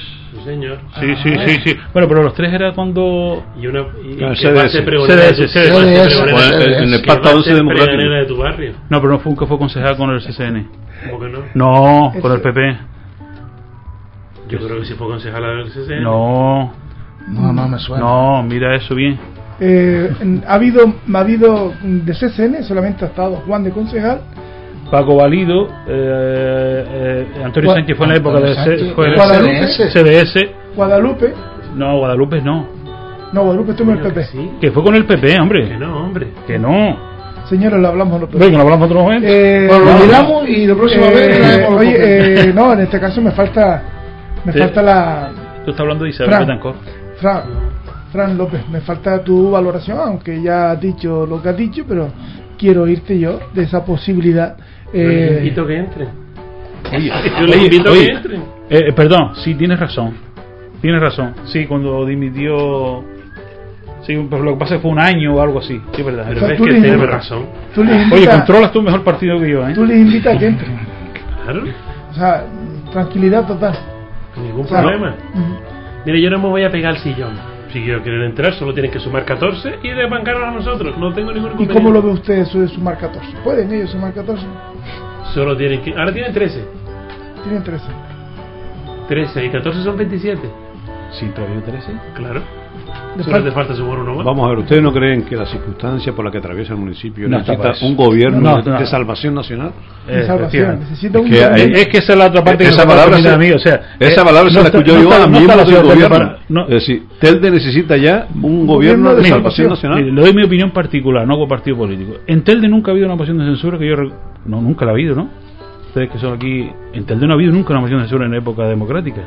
[0.46, 0.78] Sí, señor.
[1.00, 1.76] Sí, sí, sí, sí.
[1.92, 3.80] Bueno, pero los tres era cuando Y una.
[3.80, 4.78] Y, Ah, que CDS.
[6.82, 7.96] en- el que pacto base 11 democrático.
[7.96, 8.72] pregonera de tu barrio.
[8.88, 10.68] No, pero no fue que fue concejal con el CCN.
[11.10, 11.38] ¿Cómo que no?
[11.54, 12.78] No, con el PP.
[14.48, 16.02] Yo creo que si fue concejala del CCN.
[16.04, 16.72] No,
[17.28, 18.04] No, no me suena.
[18.04, 19.18] no, mira eso bien.
[19.58, 20.10] Eh,
[20.46, 24.20] ha habido ha habido de CCN solamente ha estado Juan de concejal
[24.90, 29.66] Paco Valido, eh, eh, Antonio Gua- Sánchez fue en la época de C- fue Guadalupe.
[29.90, 30.50] CDS.
[30.76, 31.34] Guadalupe
[31.74, 32.66] No, Guadalupe no.
[33.32, 34.50] no Guadalupe estuvo en el Coño, que PP sí.
[34.60, 35.76] Que fue con el PP, Que hombre.
[35.78, 36.28] no, hombre.
[36.46, 36.96] Que no.
[37.48, 39.28] señores lo hablamos en otro Venga, lo hablamos en otro momento.
[39.28, 41.94] Eh, Bueno, lo miramos y la próxima eh, vez oye
[42.48, 43.82] eh, no en este caso me falta
[44.44, 44.58] me Sí.
[44.58, 45.30] falta la
[45.64, 46.40] Tú estás hablando de Isabel Fran.
[46.46, 46.76] Betancourt.
[47.20, 47.42] Fran,
[48.12, 52.08] Fran López me falta tu valoración aunque ya has dicho lo que has dicho pero
[52.58, 54.56] quiero oírte yo de esa posibilidad
[54.92, 56.08] Yo eh, invito a que entren.
[56.94, 58.42] Oye, Yo les invito a oye, que entren.
[58.70, 60.14] eh, perdón, sí, tienes razón.
[60.80, 61.34] Tienes razón.
[61.46, 63.02] Sí, cuando dimitió.
[64.02, 65.80] Sí, pero lo que pasa es que fue un año o algo así.
[65.92, 66.26] Sí, verdad.
[66.28, 67.46] Pero sea, ves tú que tienes razón.
[67.74, 67.82] tú
[68.12, 69.72] Oye, controlas tú mejor partido que yo, ¿eh?
[69.74, 70.78] tú les invitas a que entren
[71.42, 71.64] Claro.
[72.10, 72.44] o sea
[72.92, 73.76] tranquilidad total
[74.36, 75.14] Ningún problema.
[76.04, 77.32] Mire, yo no me voy a pegar al sillón.
[77.76, 80.96] Si quiero quieren entrar, solo tienen que sumar 14 y desbancarnos a nosotros.
[80.96, 81.74] No tengo ningún ¿Y inconveniente.
[81.74, 83.36] cómo lo ve usted eso de sumar 14?
[83.44, 84.46] ¿Pueden ellos sumar 14?
[85.34, 85.90] Solo tienen que.
[85.94, 86.64] Ahora tienen 13.
[87.44, 87.84] Tienen 13.
[89.08, 90.40] 13 y 14 son 27.
[91.20, 91.92] Sí, todavía 13.
[92.14, 92.40] Claro.
[93.52, 94.24] Falta- sumar uno más.
[94.26, 97.28] Vamos a ver, ¿ustedes no creen que la circunstancia por la que atraviesa el municipio
[97.28, 98.78] No necesita un gobierno No, de, no.
[98.78, 99.70] de salvación nacional?
[100.06, 100.38] de Eh, salvación.
[100.64, 100.84] efectivamente.
[100.90, 102.88] Necesita un Es que hay- Es que esa es la otra parte que esa me
[102.90, 104.92] palabra se, a mí, o sea, esa eh, palabra se no la no yo
[105.22, 106.08] a miembros la del gobierno.
[106.08, 109.92] para- no- es decir, Telde necesita ya un gobierno gobierno de de salvación salvación.
[109.92, 110.14] nacional.
[110.14, 112.12] Le doy mi opinión particular, no como partido político.
[112.26, 113.96] En Telde nunca ha habido una moción de censura que yo.
[114.44, 115.28] No, nunca la ha habido, ¿no?
[115.88, 116.68] Ustedes que son aquí.
[116.92, 119.22] En Telde no ha habido nunca una moción de censura en época democrática.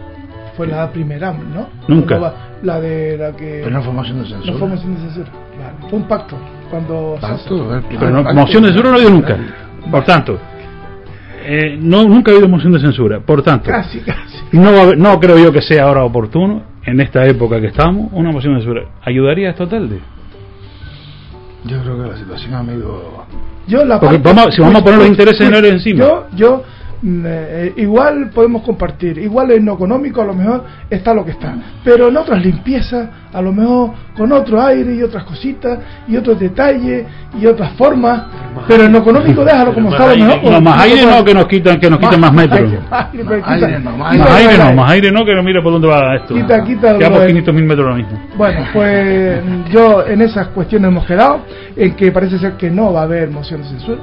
[0.59, 1.69] Fue la primera, ¿no?
[1.87, 2.33] Nunca.
[2.63, 3.61] La de la que.
[3.63, 4.57] Pero no fue moción de no censura.
[4.59, 5.29] fue moción de censura.
[5.57, 5.89] Vale.
[5.89, 6.37] Fue un pacto.
[6.69, 7.17] Cuando.
[7.21, 8.39] Pacto, el primer Pero no, pacto.
[8.41, 9.37] moción de censura no ha habido nunca.
[9.89, 10.37] Por tanto,
[11.45, 13.21] eh, no, nunca ha habido moción de censura.
[13.21, 14.37] Por tanto, Casi, casi.
[14.51, 17.67] no, va a haber- no creo yo que sea ahora oportuno, en esta época que
[17.67, 18.81] estamos, una moción de censura.
[19.05, 19.99] ¿Ayudaría a esto Telde?
[21.65, 23.25] Yo creo que la situación, amigo.
[23.67, 25.99] Yo la Porque parte- vamos- si vamos a poner los intereses generales encima.
[26.05, 26.63] Yo, yo
[27.03, 31.55] eh, igual podemos compartir, igual en lo económico a lo mejor está lo que está,
[31.83, 36.37] pero en otras limpiezas, a lo mejor con otro aire y otras cositas y otros
[36.39, 37.05] detalles
[37.39, 38.23] y otras formas,
[38.67, 40.39] pero en lo económico déjalo como está a lo más mejor.
[40.43, 42.61] aire- No, más aire no, que nos quitan, que nos quiten más metros.
[42.89, 45.43] Más aire, pero Más quita- aire no, más aire no, más aire no, que no
[45.43, 46.33] mire por dónde va esto.
[46.35, 48.19] Quita, quita lo de- 500 mil metros ahora mismo.
[48.35, 49.41] Bueno, pues
[49.71, 51.41] yo en esas cuestiones hemos quedado,
[51.77, 53.99] en que parece ser que no va a haber moción de censura.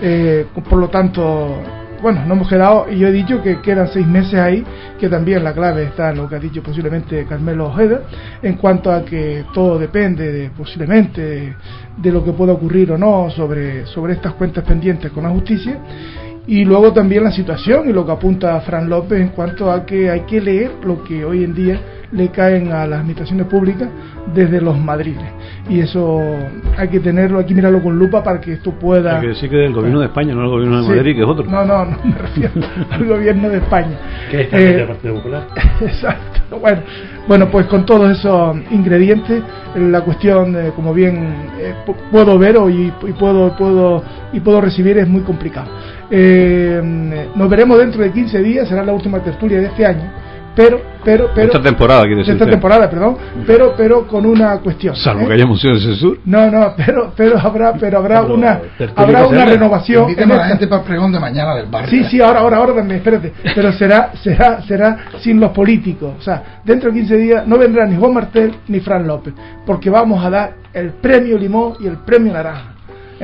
[0.00, 1.56] Eh, por lo tanto,
[2.02, 4.64] bueno, no hemos quedado y yo he dicho que quedan seis meses ahí,
[4.98, 8.00] que también la clave está en lo que ha dicho posiblemente Carmelo Ojeda,
[8.42, 11.54] en cuanto a que todo depende de, posiblemente de,
[11.96, 15.78] de lo que pueda ocurrir o no sobre, sobre estas cuentas pendientes con la justicia.
[16.46, 20.10] Y luego también la situación y lo que apunta Fran López en cuanto a que
[20.10, 21.80] hay que leer lo que hoy en día
[22.10, 23.88] le caen a las administraciones públicas
[24.34, 25.24] desde los madriles.
[25.70, 26.20] Y eso
[26.76, 29.14] hay que tenerlo, hay que mirarlo con lupa para que esto pueda...
[29.16, 30.88] Hay que decir que del gobierno de España, no del gobierno de Sí.
[30.90, 31.44] Madrid, que es otro.
[31.48, 32.50] No, no, no me refiero
[32.90, 33.96] al gobierno de España.
[34.30, 35.46] Que es Eh, del Partido Popular.
[35.80, 36.58] Exacto.
[36.60, 36.80] Bueno,
[37.28, 39.42] bueno, pues con todos esos ingredientes,
[39.76, 41.16] la cuestión, eh, como bien
[41.58, 45.68] eh, pu- puedo ver o y, y puedo, puedo y puedo recibir es muy complicado.
[46.14, 50.12] Eh, nos veremos dentro de 15 días, será la última tertulia de este año,
[50.54, 52.34] pero, pero, pero Esta temporada, quiere de decir.
[52.34, 54.94] esta temporada, perdón, pero, pero con una cuestión.
[54.94, 55.28] Salvo ¿eh?
[55.28, 56.20] que haya moción de censura.
[56.26, 58.60] No, no, pero, pero habrá, pero habrá Pero una,
[58.94, 60.02] habrá una renovación.
[60.02, 61.88] Inviten en a la esta- gente para el pregón de mañana del barrio.
[61.88, 63.32] Sí, sí, ahora, ahora, ahora espérate.
[63.54, 66.12] Pero será, será, será sin los políticos.
[66.18, 69.32] O sea, dentro de 15 días no vendrá ni Juan Martel ni Fran López,
[69.64, 72.71] porque vamos a dar el premio Limón y el premio Naranja.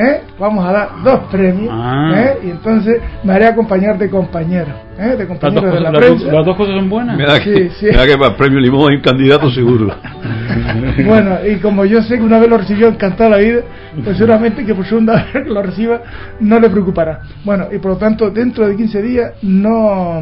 [0.00, 0.20] ¿Eh?
[0.38, 2.12] Vamos a dar dos premios, Ah.
[2.14, 2.38] ¿eh?
[2.44, 5.02] y entonces me haré acompañar de compañeros, ¿eh?
[5.02, 6.32] de Las dos, compañeros de cosas, la dos- prensa.
[6.32, 7.16] las dos cosas son buenas.
[7.16, 7.86] Me da, que, Sí, sí.
[7.86, 9.92] me da que para el premio Limón hay un candidato seguro.
[11.04, 13.60] Bueno, y como yo sé que una vez lo recibió encantada la vida,
[14.04, 16.00] pues seguramente que por segunda vez que lo reciba
[16.40, 17.20] no le preocupará.
[17.44, 20.20] Bueno, y por lo tanto, dentro de 15 días no,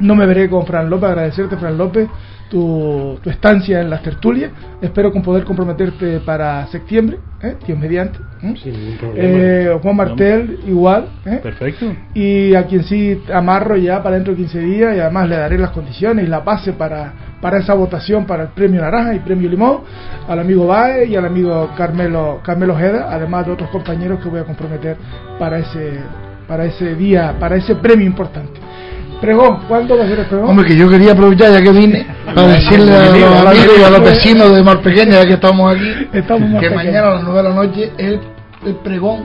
[0.00, 2.08] no me veré con Fran López, agradecerte Fran López
[2.50, 4.50] tu, tu estancia en las tertulias.
[4.80, 7.56] Espero con poder comprometerte para septiembre, ¿eh?
[7.66, 8.18] Dios mediante.
[8.42, 8.54] ¿eh?
[8.62, 9.38] Sin ningún problema.
[9.38, 11.08] Eh, Juan Martel igual.
[11.24, 11.40] ¿eh?
[11.42, 11.86] Perfecto.
[12.14, 15.58] y a quien sí amarro ya para dentro de 15 días y además le daré
[15.58, 19.48] las condiciones y la base para, para esa votación para el premio Naranja y premio
[19.48, 19.80] Limón
[20.28, 24.40] al amigo Bae y al amigo Carmelo Carmelo Ojeda, además de otros compañeros que voy
[24.40, 24.96] a comprometer
[25.38, 26.00] para ese
[26.46, 28.65] para ese día, para ese premio importante.
[29.20, 30.50] Pregón, ¿cuándo va a ser el pregón?
[30.50, 33.90] Hombre, que yo quería aprovechar ya que vine para decirle a los amigos y a
[33.90, 37.36] los vecinos de Mar Pequeña, ya que estamos aquí, Estamos que mañana a las 9
[37.42, 38.20] de la noche es el,
[38.66, 39.24] el pregón,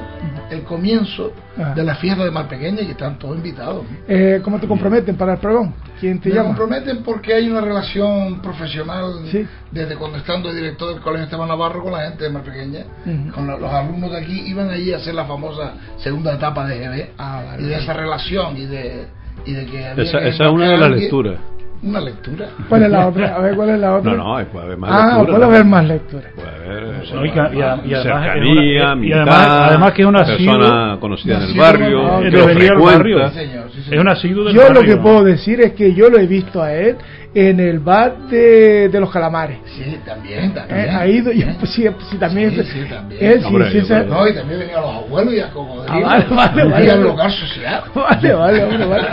[0.49, 1.73] el comienzo Ah.
[1.75, 3.83] de la fiesta de Mar Pequeña y que están todos invitados.
[4.07, 5.73] Eh, ¿Cómo te comprometen para el pregón?
[5.99, 6.47] ¿Quién te Me llama?
[6.47, 9.45] comprometen porque hay una relación profesional Sí.
[9.69, 12.85] desde cuando estando de director del Colegio Esteban Navarro con la gente de Mar Pequeña,
[13.05, 13.33] Ujú.
[13.35, 16.79] con la- los alumnos de aquí, iban allí a hacer la famosa segunda etapa de
[16.79, 17.63] GB Ah, vale.
[17.63, 19.07] y de esa relación y de,
[19.45, 21.35] y de que había Esa, que esa es una de las lecturas.
[21.83, 22.45] Una lectura.
[22.69, 23.35] ¿Cuál es la otra?
[23.35, 24.13] A ver, ¿cuál es la otra?
[24.13, 25.25] No, no, puede haber más ah, lecturas.
[25.35, 26.31] puede haber más lecturas.
[26.35, 30.97] Puede haber, eh, No, y y además cercanía, y además- además que es una persona
[30.99, 32.85] conocida en el barrio, no, que lo frecuenta.
[32.97, 33.29] barrio.
[33.29, 33.93] Sí, señor, sí, señor.
[33.95, 34.95] Es un asiduo del Yo lo barrio.
[34.95, 36.97] que puedo decir es que yo lo he visto a él
[37.33, 39.57] en el bar de, de los calamares.
[39.77, 40.89] Sí, también, Eh, también.
[40.95, 42.51] ha ido, yo, pues, sí, sí, también.
[42.51, 43.23] Sí, sí, también.
[43.23, 46.07] Él sí, Hombre, sí, creo- No, y también venían los abuelos y a cocodrilo.
[46.07, 46.95] Ah, vale, vale, vale.
[46.97, 47.83] Local social.
[47.95, 49.07] Vale, vale, hombre, vale.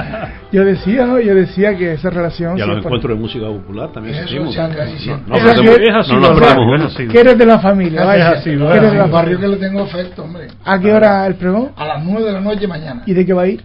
[0.51, 1.21] Yo decía, ¿no?
[1.21, 2.59] Yo decía que esa relación.
[2.59, 4.85] Y a los siempre- encuentros de música popular también Eso sí, siempre.
[4.85, 7.09] No, Es no, así, no, es así, no es así, es así.
[7.09, 8.31] Que eres de la familia, vaya.
[8.31, 8.77] así, Que ¿verdad?
[8.79, 10.49] eres de la un barrio que le tengo afecto, hombre.
[10.65, 11.71] ¿A qué hora el pregón?
[11.77, 13.03] A las 9 de la noche mañana.
[13.07, 13.63] ¿Y de qué va a ir?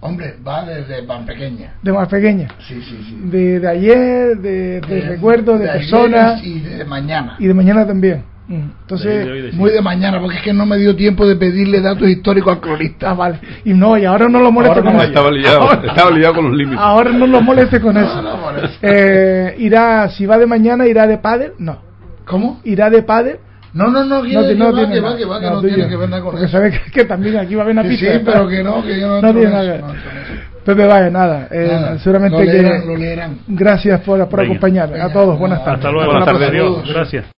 [0.00, 1.74] Hombre, va desde Pan Pequeña.
[1.82, 2.48] De más pequeña.
[2.68, 3.18] Sí, sí, sí.
[3.30, 6.44] De, de ayer, de, de Eh, recuerdos, de, personas.
[6.44, 7.36] Y de mañana.
[7.38, 8.22] Y de mañana también.
[8.48, 8.52] Mm.
[8.52, 9.26] De hoy, de Entonces.
[9.28, 9.56] hoy, de sí.
[9.56, 12.60] Muy de mañana, porque es que no me dio tiempo de pedirle datos históricos al
[12.60, 13.10] cronista.
[13.10, 13.40] Ah, vale.
[13.64, 15.08] Y no, y ahora no lo moleste Ahora con no eso.
[15.08, 16.78] Estaba liado, Ahora- estaba liado con los límites.
[16.80, 18.22] Ahora no lo moleste con eso.
[18.22, 18.36] No.
[18.82, 21.78] Eh, irá, si va de mañana, irá de pádel, no.
[22.26, 22.60] ¿Cómo?
[22.64, 23.38] Irá de pádel,
[23.76, 25.18] No, no, no, que, no, que no va, tiene que va, nada.
[25.18, 26.52] que va, que No, tiene que ver nada con Porque eso.
[26.56, 28.12] sabe que, que también aquí va a haber una Sí, pista.
[28.14, 29.84] sí, pero que no, que yo no No tiene en nada que ver.
[30.64, 31.48] Pepe, vaya, nada.
[31.50, 32.52] eh, Nada, seguramente lo que.
[32.52, 33.38] leerán, lo leerán.
[33.46, 35.00] Gracias por, por acompañarme.
[35.00, 35.78] A todos, buenas tardes.
[35.84, 36.10] Hasta luego.
[36.10, 36.48] Buenas tardes.
[36.48, 36.88] Adiós.
[36.88, 37.26] Gracias.